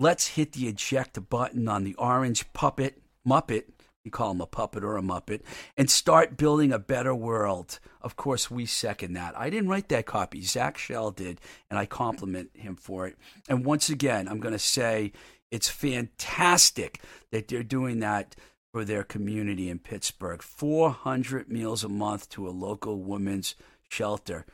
Let's 0.00 0.28
hit 0.28 0.52
the 0.52 0.66
eject 0.66 1.28
button 1.28 1.68
on 1.68 1.84
the 1.84 1.94
orange 1.94 2.52
puppet, 2.52 3.00
Muppet, 3.24 3.64
you 4.08 4.10
call 4.10 4.30
him 4.30 4.40
a 4.40 4.46
puppet 4.46 4.82
or 4.82 4.96
a 4.96 5.02
muppet, 5.02 5.42
and 5.76 5.90
start 5.90 6.36
building 6.36 6.72
a 6.72 6.78
better 6.78 7.14
world. 7.14 7.78
Of 8.00 8.16
course, 8.16 8.50
we 8.50 8.64
second 8.66 9.12
that. 9.14 9.38
I 9.38 9.50
didn't 9.50 9.68
write 9.68 9.88
that 9.90 10.06
copy. 10.06 10.42
Zach 10.42 10.78
Shell 10.78 11.12
did, 11.12 11.40
and 11.70 11.78
I 11.78 11.86
compliment 11.86 12.50
him 12.54 12.74
for 12.74 13.06
it. 13.06 13.16
And 13.48 13.64
once 13.64 13.90
again, 13.90 14.28
I'm 14.28 14.40
going 14.40 14.52
to 14.52 14.58
say 14.58 15.12
it's 15.50 15.68
fantastic 15.68 17.02
that 17.30 17.48
they're 17.48 17.62
doing 17.62 18.00
that 18.00 18.34
for 18.72 18.84
their 18.84 19.02
community 19.02 19.68
in 19.68 19.78
Pittsburgh. 19.78 20.42
400 20.42 21.48
meals 21.48 21.84
a 21.84 21.88
month 21.88 22.28
to 22.30 22.48
a 22.48 22.50
local 22.50 23.02
women's 23.02 23.54
shelter. 23.88 24.44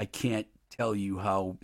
I 0.00 0.04
can't 0.04 0.46
tell 0.70 0.94
you 0.94 1.18
how 1.18 1.58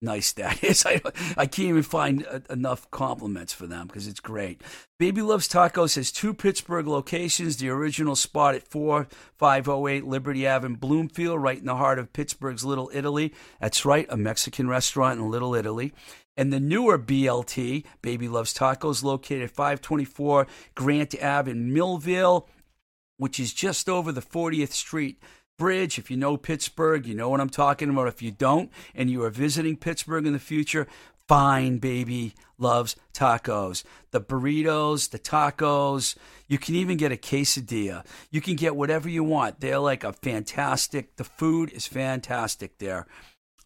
nice 0.00 0.32
that 0.32 0.62
is. 0.62 0.84
I, 0.86 1.00
I 1.36 1.46
can't 1.46 1.68
even 1.68 1.82
find 1.82 2.22
a, 2.22 2.42
enough 2.50 2.90
compliments 2.90 3.52
for 3.52 3.66
them 3.66 3.86
because 3.86 4.06
it's 4.06 4.20
great. 4.20 4.62
Baby 4.98 5.22
Loves 5.22 5.48
Tacos 5.48 5.96
has 5.96 6.12
two 6.12 6.34
Pittsburgh 6.34 6.86
locations. 6.86 7.56
The 7.56 7.68
original 7.70 8.16
spot 8.16 8.54
at 8.54 8.66
4508 8.68 10.06
Liberty 10.06 10.46
Ave 10.46 10.66
in 10.66 10.74
Bloomfield, 10.74 11.42
right 11.42 11.58
in 11.58 11.66
the 11.66 11.76
heart 11.76 11.98
of 11.98 12.12
Pittsburgh's 12.12 12.64
Little 12.64 12.90
Italy. 12.92 13.32
That's 13.60 13.84
right, 13.84 14.06
a 14.08 14.16
Mexican 14.16 14.68
restaurant 14.68 15.20
in 15.20 15.30
Little 15.30 15.54
Italy. 15.54 15.92
And 16.36 16.52
the 16.52 16.60
newer 16.60 16.98
BLT, 16.98 17.84
Baby 18.02 18.28
Loves 18.28 18.52
Tacos, 18.52 19.02
located 19.02 19.44
at 19.44 19.50
524 19.50 20.46
Grant 20.74 21.14
Ave 21.22 21.50
in 21.50 21.72
Millvale, 21.72 22.46
which 23.16 23.40
is 23.40 23.54
just 23.54 23.88
over 23.88 24.12
the 24.12 24.20
40th 24.20 24.72
Street 24.72 25.18
Bridge. 25.56 25.98
If 25.98 26.10
you 26.10 26.16
know 26.16 26.36
Pittsburgh, 26.36 27.06
you 27.06 27.14
know 27.14 27.28
what 27.28 27.40
I'm 27.40 27.50
talking 27.50 27.90
about. 27.90 28.08
If 28.08 28.22
you 28.22 28.30
don't 28.30 28.70
and 28.94 29.10
you 29.10 29.22
are 29.24 29.30
visiting 29.30 29.76
Pittsburgh 29.76 30.26
in 30.26 30.32
the 30.32 30.38
future, 30.38 30.86
fine 31.26 31.78
baby 31.78 32.34
loves 32.58 32.96
tacos. 33.12 33.84
The 34.10 34.20
burritos, 34.20 35.10
the 35.10 35.18
tacos. 35.18 36.16
You 36.48 36.58
can 36.58 36.74
even 36.74 36.96
get 36.96 37.12
a 37.12 37.16
quesadilla. 37.16 38.04
You 38.30 38.40
can 38.40 38.56
get 38.56 38.76
whatever 38.76 39.08
you 39.08 39.24
want. 39.24 39.60
They're 39.60 39.78
like 39.78 40.04
a 40.04 40.12
fantastic. 40.12 41.16
The 41.16 41.24
food 41.24 41.72
is 41.72 41.86
fantastic 41.86 42.78
there. 42.78 43.06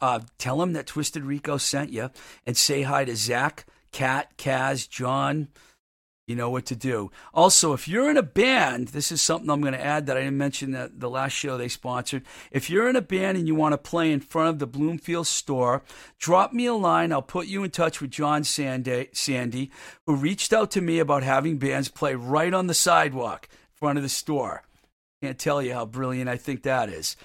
Uh, 0.00 0.20
tell 0.38 0.58
them 0.58 0.72
that 0.72 0.86
Twisted 0.86 1.24
Rico 1.24 1.58
sent 1.58 1.92
you, 1.92 2.10
and 2.46 2.56
say 2.56 2.82
hi 2.82 3.04
to 3.04 3.14
Zach, 3.14 3.66
Kat, 3.92 4.34
Kaz, 4.38 4.88
John 4.88 5.48
you 6.30 6.36
know 6.36 6.48
what 6.48 6.64
to 6.66 6.76
do. 6.76 7.10
Also, 7.34 7.72
if 7.72 7.88
you're 7.88 8.08
in 8.08 8.16
a 8.16 8.22
band, 8.22 8.88
this 8.88 9.10
is 9.10 9.20
something 9.20 9.50
I'm 9.50 9.60
going 9.60 9.74
to 9.74 9.84
add 9.84 10.06
that 10.06 10.16
I 10.16 10.20
didn't 10.20 10.38
mention 10.38 10.70
that 10.70 11.00
the 11.00 11.10
last 11.10 11.32
show 11.32 11.58
they 11.58 11.66
sponsored. 11.66 12.22
If 12.52 12.70
you're 12.70 12.88
in 12.88 12.94
a 12.94 13.02
band 13.02 13.36
and 13.36 13.48
you 13.48 13.56
want 13.56 13.72
to 13.72 13.78
play 13.78 14.12
in 14.12 14.20
front 14.20 14.50
of 14.50 14.58
the 14.60 14.66
Bloomfield 14.66 15.26
store, 15.26 15.82
drop 16.20 16.52
me 16.52 16.66
a 16.66 16.74
line. 16.74 17.12
I'll 17.12 17.20
put 17.20 17.48
you 17.48 17.64
in 17.64 17.70
touch 17.70 18.00
with 18.00 18.12
John 18.12 18.44
Sandy, 18.44 19.08
Sandy 19.12 19.72
who 20.06 20.14
reached 20.14 20.52
out 20.52 20.70
to 20.70 20.80
me 20.80 21.00
about 21.00 21.24
having 21.24 21.58
bands 21.58 21.88
play 21.88 22.14
right 22.14 22.54
on 22.54 22.68
the 22.68 22.74
sidewalk 22.74 23.48
in 23.50 23.58
front 23.74 23.98
of 23.98 24.04
the 24.04 24.08
store. 24.08 24.62
Can't 25.20 25.38
tell 25.38 25.60
you 25.60 25.74
how 25.74 25.84
brilliant 25.84 26.30
I 26.30 26.36
think 26.36 26.62
that 26.62 26.88
is. 26.88 27.16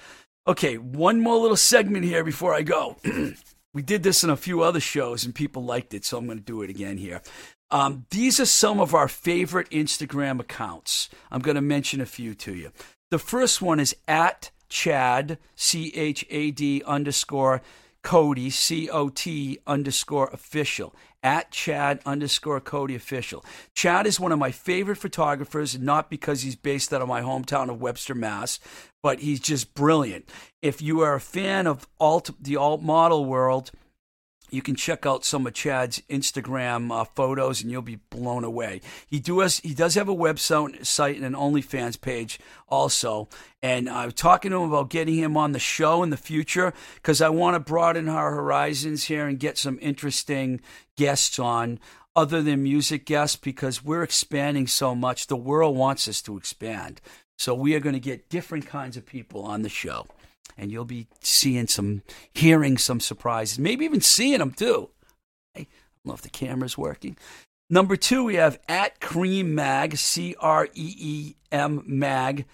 Okay, 0.48 0.78
one 0.78 1.20
more 1.20 1.38
little 1.38 1.56
segment 1.56 2.04
here 2.04 2.24
before 2.24 2.52
I 2.54 2.62
go. 2.62 2.96
we 3.72 3.82
did 3.82 4.02
this 4.02 4.24
in 4.24 4.30
a 4.30 4.36
few 4.36 4.62
other 4.62 4.80
shows 4.80 5.24
and 5.24 5.34
people 5.34 5.64
liked 5.64 5.94
it, 5.94 6.04
so 6.04 6.18
I'm 6.18 6.26
going 6.26 6.38
to 6.38 6.44
do 6.44 6.62
it 6.62 6.70
again 6.70 6.98
here. 6.98 7.22
Um, 7.70 8.06
these 8.10 8.38
are 8.38 8.46
some 8.46 8.80
of 8.80 8.94
our 8.94 9.08
favorite 9.08 9.68
Instagram 9.70 10.40
accounts. 10.40 11.08
I'm 11.30 11.40
going 11.40 11.56
to 11.56 11.60
mention 11.60 12.00
a 12.00 12.06
few 12.06 12.34
to 12.36 12.54
you. 12.54 12.70
The 13.10 13.18
first 13.18 13.60
one 13.60 13.80
is 13.80 13.94
at 14.06 14.50
Chad, 14.68 15.38
C 15.54 15.92
H 15.94 16.24
A 16.30 16.50
D 16.50 16.82
underscore 16.86 17.62
Cody, 18.02 18.50
C 18.50 18.88
O 18.88 19.08
T 19.08 19.58
underscore 19.66 20.28
official. 20.32 20.94
At 21.22 21.50
Chad 21.50 22.00
underscore 22.06 22.60
Cody 22.60 22.94
official. 22.94 23.44
Chad 23.74 24.06
is 24.06 24.20
one 24.20 24.30
of 24.30 24.38
my 24.38 24.52
favorite 24.52 24.98
photographers, 24.98 25.76
not 25.76 26.08
because 26.08 26.42
he's 26.42 26.54
based 26.54 26.92
out 26.92 27.02
of 27.02 27.08
my 27.08 27.20
hometown 27.20 27.68
of 27.68 27.80
Webster, 27.80 28.14
Mass, 28.14 28.60
but 29.02 29.18
he's 29.18 29.40
just 29.40 29.74
brilliant. 29.74 30.30
If 30.62 30.80
you 30.80 31.00
are 31.00 31.14
a 31.14 31.20
fan 31.20 31.66
of 31.66 31.88
alt, 31.98 32.30
the 32.40 32.56
alt 32.56 32.80
model 32.80 33.24
world, 33.24 33.72
you 34.50 34.62
can 34.62 34.76
check 34.76 35.06
out 35.06 35.24
some 35.24 35.46
of 35.46 35.54
Chad's 35.54 36.02
Instagram 36.08 36.92
uh, 36.92 37.04
photos, 37.04 37.62
and 37.62 37.70
you'll 37.70 37.82
be 37.82 38.00
blown 38.10 38.44
away. 38.44 38.80
He 39.06 39.18
do 39.18 39.42
us, 39.42 39.60
he 39.60 39.74
does 39.74 39.94
have 39.94 40.08
a 40.08 40.14
website 40.14 40.84
site 40.86 41.16
and 41.16 41.24
an 41.24 41.34
OnlyFans 41.34 42.00
page 42.00 42.38
also. 42.68 43.28
And 43.62 43.88
I'm 43.88 44.12
talking 44.12 44.50
to 44.50 44.58
him 44.58 44.70
about 44.70 44.90
getting 44.90 45.16
him 45.16 45.36
on 45.36 45.52
the 45.52 45.58
show 45.58 46.02
in 46.02 46.10
the 46.10 46.16
future 46.16 46.72
because 46.94 47.20
I 47.20 47.28
want 47.28 47.54
to 47.54 47.60
broaden 47.60 48.08
our 48.08 48.32
horizons 48.32 49.04
here 49.04 49.26
and 49.26 49.38
get 49.38 49.58
some 49.58 49.78
interesting 49.82 50.60
guests 50.96 51.38
on 51.38 51.80
other 52.14 52.42
than 52.42 52.62
music 52.62 53.04
guests 53.04 53.36
because 53.36 53.84
we're 53.84 54.02
expanding 54.02 54.66
so 54.66 54.94
much. 54.94 55.26
The 55.26 55.36
world 55.36 55.76
wants 55.76 56.08
us 56.08 56.22
to 56.22 56.36
expand. 56.36 57.00
So 57.38 57.54
we 57.54 57.74
are 57.74 57.80
going 57.80 57.94
to 57.94 58.00
get 58.00 58.30
different 58.30 58.66
kinds 58.66 58.96
of 58.96 59.04
people 59.04 59.42
on 59.42 59.62
the 59.62 59.68
show 59.68 60.06
and 60.56 60.70
you'll 60.70 60.84
be 60.84 61.08
seeing 61.20 61.66
some, 61.66 62.02
hearing 62.32 62.78
some 62.78 63.00
surprises, 63.00 63.58
maybe 63.58 63.84
even 63.84 64.00
seeing 64.00 64.38
them 64.38 64.52
too. 64.52 64.90
I 65.54 65.60
don't 65.60 65.68
know 66.04 66.14
if 66.14 66.22
the 66.22 66.30
camera's 66.30 66.78
working. 66.78 67.16
Number 67.68 67.96
two, 67.96 68.24
we 68.24 68.36
have 68.36 68.60
at 68.68 69.00
Creem 69.00 69.46
Mag, 69.46 69.96
C 69.96 70.36
R 70.38 70.66
E 70.74 70.94
E 70.98 71.34
M 71.50 71.82
Mag. 71.86 72.46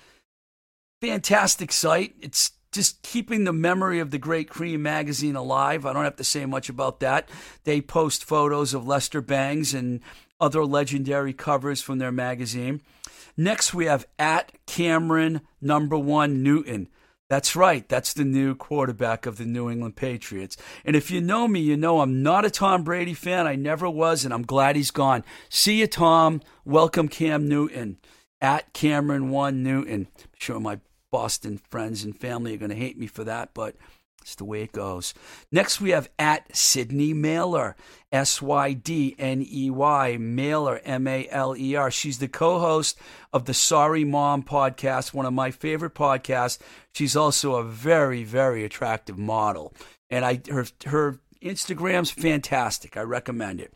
Fantastic 1.03 1.73
site. 1.73 2.15
It's 2.21 2.53
just 2.73 3.03
keeping 3.03 3.45
the 3.45 3.53
memory 3.53 3.99
of 4.01 4.11
the 4.11 4.19
great 4.19 4.49
Creem 4.49 4.81
magazine 4.81 5.37
alive. 5.37 5.85
I 5.85 5.93
don't 5.93 6.05
have 6.05 6.17
to 6.17 6.25
say 6.25 6.47
much 6.47 6.71
about 6.71 7.01
that. 7.01 7.29
They 7.65 7.83
post 7.83 8.25
photos 8.25 8.73
of 8.73 8.87
Lester 8.87 9.21
Bangs 9.21 9.75
and 9.75 10.01
other 10.41 10.65
legendary 10.65 11.35
covers 11.35 11.83
from 11.83 11.99
their 11.99 12.13
magazine. 12.13 12.81
Next, 13.37 13.75
we 13.75 13.85
have 13.87 14.07
at 14.19 14.53
Cameron 14.67 15.43
number 15.61 15.99
one 15.99 16.43
Newton. 16.43 16.89
That's 17.33 17.57
right. 17.57 17.89
That's 17.89 18.13
the 18.13 18.27
new 18.27 18.55
quarterback 18.55 19.25
of 19.25 19.39
the 19.39 19.47
New 19.47 19.71
England 19.71 19.97
Patriots. 19.97 20.59
And 20.85 20.95
if 20.95 21.11
you 21.11 21.23
know 21.23 21.49
me, 21.49 21.61
you 21.61 21.79
know 21.79 22.03
I'm 22.03 22.23
not 22.23 22.45
a 22.45 22.51
Tom 22.51 22.85
Brady 22.85 23.15
fan. 23.15 23.47
I 23.47 23.55
never 23.55 23.89
was, 23.89 24.27
and 24.27 24.35
I'm 24.35 24.43
glad 24.43 24.77
he's 24.77 24.91
gone. 24.91 25.25
See 25.49 25.81
you, 25.81 25.87
Tom. 25.87 26.43
Welcome, 26.67 27.09
Cam 27.09 27.49
Newton. 27.49 27.97
At 28.43 28.75
Cameron 28.75 29.31
One 29.31 29.63
Newton. 29.63 30.09
I'm 30.15 30.29
sure 30.39 30.61
my 30.61 30.81
Boston 31.11 31.57
friends 31.57 32.05
and 32.05 32.15
family 32.15 32.53
are 32.53 32.59
going 32.59 32.69
to 32.69 32.77
hate 32.77 32.99
me 32.99 33.07
for 33.07 33.25
that, 33.25 33.55
but 33.55 33.77
it's 34.23 34.35
the 34.35 34.45
way 34.45 34.63
it 34.63 34.73
goes. 34.73 35.15
Next, 35.51 35.81
we 35.81 35.91
have 35.91 36.09
at 36.19 36.55
Sydney 36.57 37.13
Maler, 37.13 37.77
S 38.11 38.41
Y 38.41 38.73
D 38.73 39.15
N 39.19 39.47
E 39.49 39.71
Y, 39.71 40.17
Maler, 40.19 40.81
M 40.85 41.07
A 41.07 41.29
L 41.31 41.57
E 41.57 41.75
R. 41.77 41.91
She's 41.91 42.19
the 42.19 42.29
co 42.29 42.59
host 42.59 42.99
of 43.33 43.45
the 43.45 43.55
Sorry 43.55 44.05
Mom 44.05 44.43
podcast, 44.43 45.13
one 45.13 45.27
of 45.27 45.33
my 45.33 45.51
favorite 45.51 45.95
podcasts. 45.95 46.59
She's 46.95 47.17
also 47.17 47.57
a 47.57 47.65
very, 47.65 48.25
very 48.25 48.65
attractive 48.65 49.19
model. 49.19 49.75
And 50.09 50.25
I 50.25 50.41
her, 50.51 50.67
her 50.87 51.21
Instagram's 51.43 52.11
fantastic. 52.11 52.97
I 52.97 53.03
recommend 53.03 53.61
it. 53.61 53.75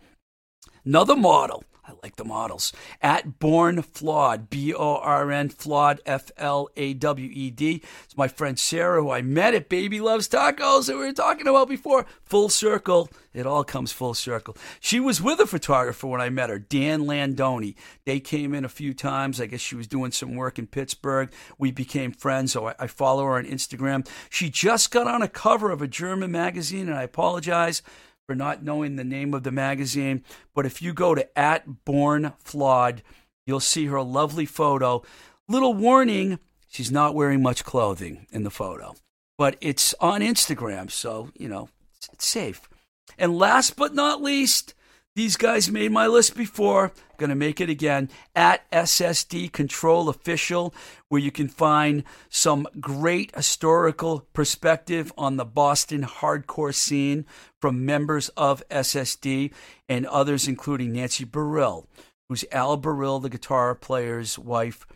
Another 0.86 1.16
model 1.16 1.64
I 1.84 1.92
like 2.02 2.16
the 2.16 2.24
models. 2.24 2.72
At 3.00 3.38
Born 3.38 3.82
Flawed, 3.82 4.50
B 4.50 4.74
O 4.74 4.96
R 4.96 5.30
N 5.30 5.48
Flawed, 5.48 6.00
F 6.04 6.32
L 6.36 6.68
A 6.76 6.94
W 6.94 7.30
E 7.32 7.50
D. 7.50 7.82
It's 8.04 8.16
my 8.16 8.26
friend 8.26 8.58
Sarah, 8.58 9.02
who 9.02 9.10
I 9.10 9.22
met 9.22 9.54
at 9.54 9.68
Baby 9.68 10.00
Loves 10.00 10.28
Tacos 10.28 10.86
that 10.86 10.96
we 10.96 11.04
were 11.04 11.12
talking 11.12 11.46
about 11.46 11.68
before. 11.68 12.06
Full 12.24 12.48
circle. 12.48 13.08
It 13.32 13.46
all 13.46 13.62
comes 13.62 13.92
full 13.92 14.14
circle. 14.14 14.56
She 14.80 14.98
was 14.98 15.22
with 15.22 15.38
a 15.38 15.46
photographer 15.46 16.06
when 16.06 16.20
I 16.20 16.30
met 16.30 16.50
her, 16.50 16.58
Dan 16.58 17.02
Landoni. 17.02 17.76
They 18.04 18.18
came 18.18 18.54
in 18.54 18.64
a 18.64 18.68
few 18.68 18.92
times. 18.94 19.40
I 19.40 19.46
guess 19.46 19.60
she 19.60 19.76
was 19.76 19.86
doing 19.86 20.10
some 20.10 20.34
work 20.34 20.58
in 20.58 20.66
Pittsburgh. 20.66 21.30
We 21.58 21.70
became 21.70 22.12
friends, 22.12 22.52
so 22.52 22.68
I, 22.68 22.74
I 22.80 22.86
follow 22.88 23.24
her 23.24 23.34
on 23.34 23.44
Instagram. 23.44 24.08
She 24.30 24.50
just 24.50 24.90
got 24.90 25.06
on 25.06 25.22
a 25.22 25.28
cover 25.28 25.70
of 25.70 25.82
a 25.82 25.86
German 25.86 26.32
magazine, 26.32 26.88
and 26.88 26.96
I 26.96 27.02
apologize 27.02 27.82
for 28.26 28.34
not 28.34 28.62
knowing 28.62 28.96
the 28.96 29.04
name 29.04 29.34
of 29.34 29.44
the 29.44 29.52
magazine. 29.52 30.24
But 30.54 30.66
if 30.66 30.82
you 30.82 30.92
go 30.92 31.14
to 31.14 31.38
at 31.38 31.84
Born 31.84 32.32
Flawed, 32.38 33.02
you'll 33.46 33.60
see 33.60 33.86
her 33.86 34.02
lovely 34.02 34.46
photo. 34.46 35.02
Little 35.48 35.74
warning 35.74 36.38
she's 36.68 36.90
not 36.90 37.14
wearing 37.14 37.42
much 37.42 37.64
clothing 37.64 38.26
in 38.32 38.42
the 38.42 38.50
photo, 38.50 38.94
but 39.38 39.56
it's 39.60 39.94
on 40.00 40.20
Instagram, 40.20 40.90
so, 40.90 41.30
you 41.36 41.48
know, 41.48 41.68
it's, 41.96 42.08
it's 42.12 42.26
safe. 42.26 42.68
And 43.16 43.38
last 43.38 43.76
but 43.76 43.94
not 43.94 44.20
least, 44.20 44.74
these 45.16 45.36
guys 45.36 45.70
made 45.70 45.90
my 45.90 46.06
list 46.06 46.36
before. 46.36 46.92
Going 47.16 47.30
to 47.30 47.34
make 47.34 47.58
it 47.58 47.70
again 47.70 48.10
at 48.34 48.70
SSD 48.70 49.50
Control 49.50 50.10
Official, 50.10 50.74
where 51.08 51.20
you 51.20 51.32
can 51.32 51.48
find 51.48 52.04
some 52.28 52.68
great 52.78 53.34
historical 53.34 54.26
perspective 54.34 55.10
on 55.16 55.38
the 55.38 55.46
Boston 55.46 56.02
hardcore 56.02 56.74
scene 56.74 57.24
from 57.62 57.86
members 57.86 58.28
of 58.36 58.62
SSD 58.68 59.54
and 59.88 60.06
others, 60.06 60.46
including 60.46 60.92
Nancy 60.92 61.24
Barile, 61.24 61.86
who's 62.28 62.44
Al 62.52 62.76
Barile, 62.76 63.22
the 63.22 63.30
guitar 63.30 63.74
player's 63.74 64.38
wife. 64.38 64.86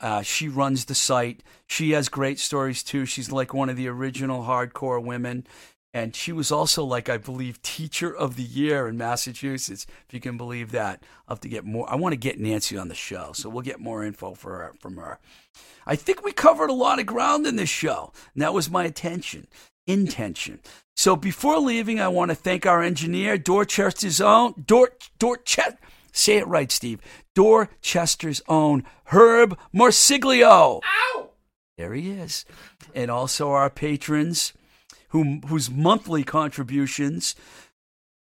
Uh, 0.00 0.22
she 0.22 0.48
runs 0.48 0.86
the 0.86 0.94
site. 0.96 1.44
She 1.68 1.92
has 1.92 2.08
great 2.08 2.40
stories 2.40 2.82
too. 2.82 3.06
She's 3.06 3.30
like 3.30 3.54
one 3.54 3.68
of 3.68 3.76
the 3.76 3.88
original 3.88 4.42
hardcore 4.42 5.02
women. 5.02 5.46
And 5.98 6.14
she 6.14 6.30
was 6.30 6.52
also 6.52 6.84
like, 6.84 7.08
I 7.08 7.18
believe, 7.18 7.60
teacher 7.60 8.14
of 8.14 8.36
the 8.36 8.44
year 8.44 8.86
in 8.86 8.96
Massachusetts, 8.96 9.84
if 10.06 10.14
you 10.14 10.20
can 10.20 10.36
believe 10.36 10.70
that. 10.70 11.02
I'll 11.26 11.34
have 11.34 11.40
to 11.40 11.48
get 11.48 11.64
more. 11.64 11.90
I 11.90 11.96
want 11.96 12.12
to 12.12 12.16
get 12.16 12.38
Nancy 12.38 12.78
on 12.78 12.86
the 12.86 12.94
show, 12.94 13.32
so 13.32 13.48
we'll 13.48 13.62
get 13.62 13.80
more 13.80 14.04
info 14.04 14.34
for 14.34 14.52
her, 14.58 14.74
from 14.80 14.96
her. 14.96 15.18
I 15.86 15.96
think 15.96 16.24
we 16.24 16.30
covered 16.30 16.70
a 16.70 16.74
lot 16.74 17.00
of 17.00 17.06
ground 17.06 17.46
in 17.48 17.56
this 17.56 17.68
show, 17.68 18.12
and 18.32 18.42
that 18.42 18.54
was 18.54 18.70
my 18.70 18.84
attention, 18.84 19.48
intention. 19.88 20.60
So 20.96 21.16
before 21.16 21.58
leaving, 21.58 21.98
I 21.98 22.08
want 22.08 22.30
to 22.30 22.36
thank 22.36 22.64
our 22.64 22.80
engineer, 22.80 23.36
Dorchester's 23.36 24.20
own, 24.20 24.54
Dor, 24.66 24.92
Dorchester, 25.18 25.78
say 26.12 26.36
it 26.36 26.46
right, 26.46 26.70
Steve, 26.70 27.00
Dorchester's 27.34 28.40
own, 28.46 28.84
Herb 29.06 29.58
Morsiglio. 29.74 30.80
Ow! 30.84 31.30
There 31.76 31.94
he 31.94 32.10
is. 32.10 32.44
And 32.94 33.10
also 33.10 33.50
our 33.50 33.70
patrons, 33.70 34.52
whose 35.08 35.70
monthly 35.70 36.24
contributions 36.24 37.34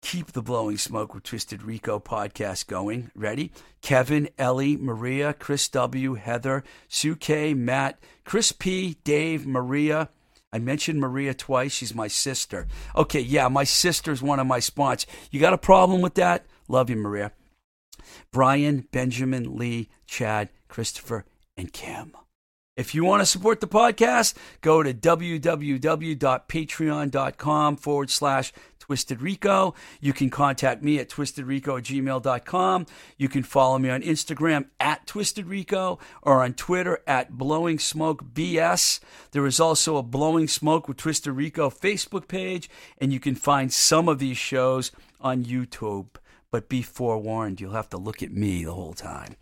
keep 0.02 0.32
the 0.32 0.42
Blowing 0.42 0.78
Smoke 0.78 1.14
with 1.14 1.24
Twisted 1.24 1.64
Rico 1.64 2.00
podcast 2.00 2.68
going. 2.68 3.12
Ready? 3.16 3.52
Kevin, 3.82 4.30
Ellie, 4.38 4.78
Maria, 4.78 5.34
Chris 5.34 5.68
W., 5.70 6.14
Heather, 6.14 6.64
Sue 6.88 7.16
K., 7.16 7.54
Matt, 7.54 8.00
Chris 8.24 8.52
P., 8.52 8.98
Dave, 9.04 9.46
Maria. 9.46 10.10
I 10.54 10.60
mentioned 10.60 11.00
Maria 11.00 11.34
twice. 11.34 11.74
She's 11.74 11.94
my 11.94 12.08
sister. 12.08 12.68
Okay, 12.96 13.20
yeah, 13.20 13.48
my 13.48 13.64
sister's 13.64 14.22
one 14.22 14.40
of 14.40 14.48
my 14.48 14.60
sponsors. 14.60 15.10
You 15.30 15.40
got 15.40 15.54
a 15.54 15.58
problem 15.58 16.02
with 16.02 16.14
that? 16.16 16.46
Love 16.68 16.90
you, 16.90 16.96
Maria. 16.96 17.32
Brian, 18.32 18.88
Benjamin, 18.92 19.58
Lee, 19.58 19.90
Chad, 20.06 20.50
Christopher, 20.68 21.26
and 21.58 21.74
Kim. 21.74 22.14
If 22.78 22.96
you 22.96 23.04
want 23.04 23.20
to 23.22 23.26
support 23.26 23.60
the 23.60 23.68
podcast, 23.68 24.36
go 24.62 24.84
to 24.84 24.94
www.patreon.com 24.94 27.78
forward 27.78 28.12
slash 28.12 28.54
Twisted 28.80 29.22
Rico. 29.22 29.76
You 30.00 30.14
can 30.14 30.30
contact 30.30 30.82
me 30.82 30.98
at 31.00 31.10
twistedrico 31.10 31.80
at 31.80 31.84
gmail.com. 31.84 32.86
You 33.18 33.28
can 33.28 33.44
follow 33.44 33.78
me 33.80 33.90
on 33.90 34.02
Instagram 34.02 34.68
at 34.80 35.06
Twisted 35.06 35.48
Rico 35.48 36.00
or 36.22 36.42
on 36.44 36.54
Twitter 36.54 37.00
at 37.06 37.32
Blowing 37.32 37.80
Smoke 37.80 38.24
BS. 38.34 39.02
There 39.32 39.46
is 39.46 39.60
also 39.60 39.98
a 39.98 40.04
Blowing 40.04 40.48
Smoke 40.48 40.88
with 40.88 40.96
Twisted 40.98 41.34
Rico 41.34 41.70
Facebook 41.70 42.30
page, 42.30 42.70
and 42.98 43.12
you 43.12 43.20
can 43.20 43.36
find 43.36 43.74
some 43.74 44.08
of 44.08 44.20
these 44.20 44.38
shows 44.38 44.94
on 45.20 45.44
YouTube. 45.44 46.08
But 46.50 46.70
be 46.70 46.82
forewarned, 46.82 47.60
you'll 47.60 47.74
have 47.74 47.90
to 47.90 47.98
look 47.98 48.24
at 48.24 48.32
me 48.32 48.64
the 48.64 48.74
whole 48.74 48.94
time. 48.94 49.36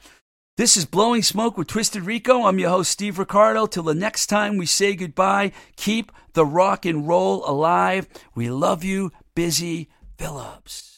This 0.58 0.78
is 0.78 0.86
Blowing 0.86 1.22
Smoke 1.22 1.58
with 1.58 1.68
Twisted 1.68 2.04
Rico. 2.04 2.46
I'm 2.46 2.60
your 2.60 2.70
host, 2.70 2.90
Steve 2.90 3.20
Ricardo. 3.20 3.66
Till 3.66 3.84
the 3.84 3.94
next 3.94 4.28
time 4.28 4.56
we 4.56 4.66
say 4.66 4.96
goodbye, 4.96 5.52
keep 5.76 6.14
the 6.32 6.46
rock 6.46 6.86
and 6.86 7.06
roll 7.06 7.44
alive. 7.46 8.08
We 8.36 8.50
love 8.50 8.82
you, 8.82 9.12
Busy 9.36 9.90
Phillips. 10.18 10.95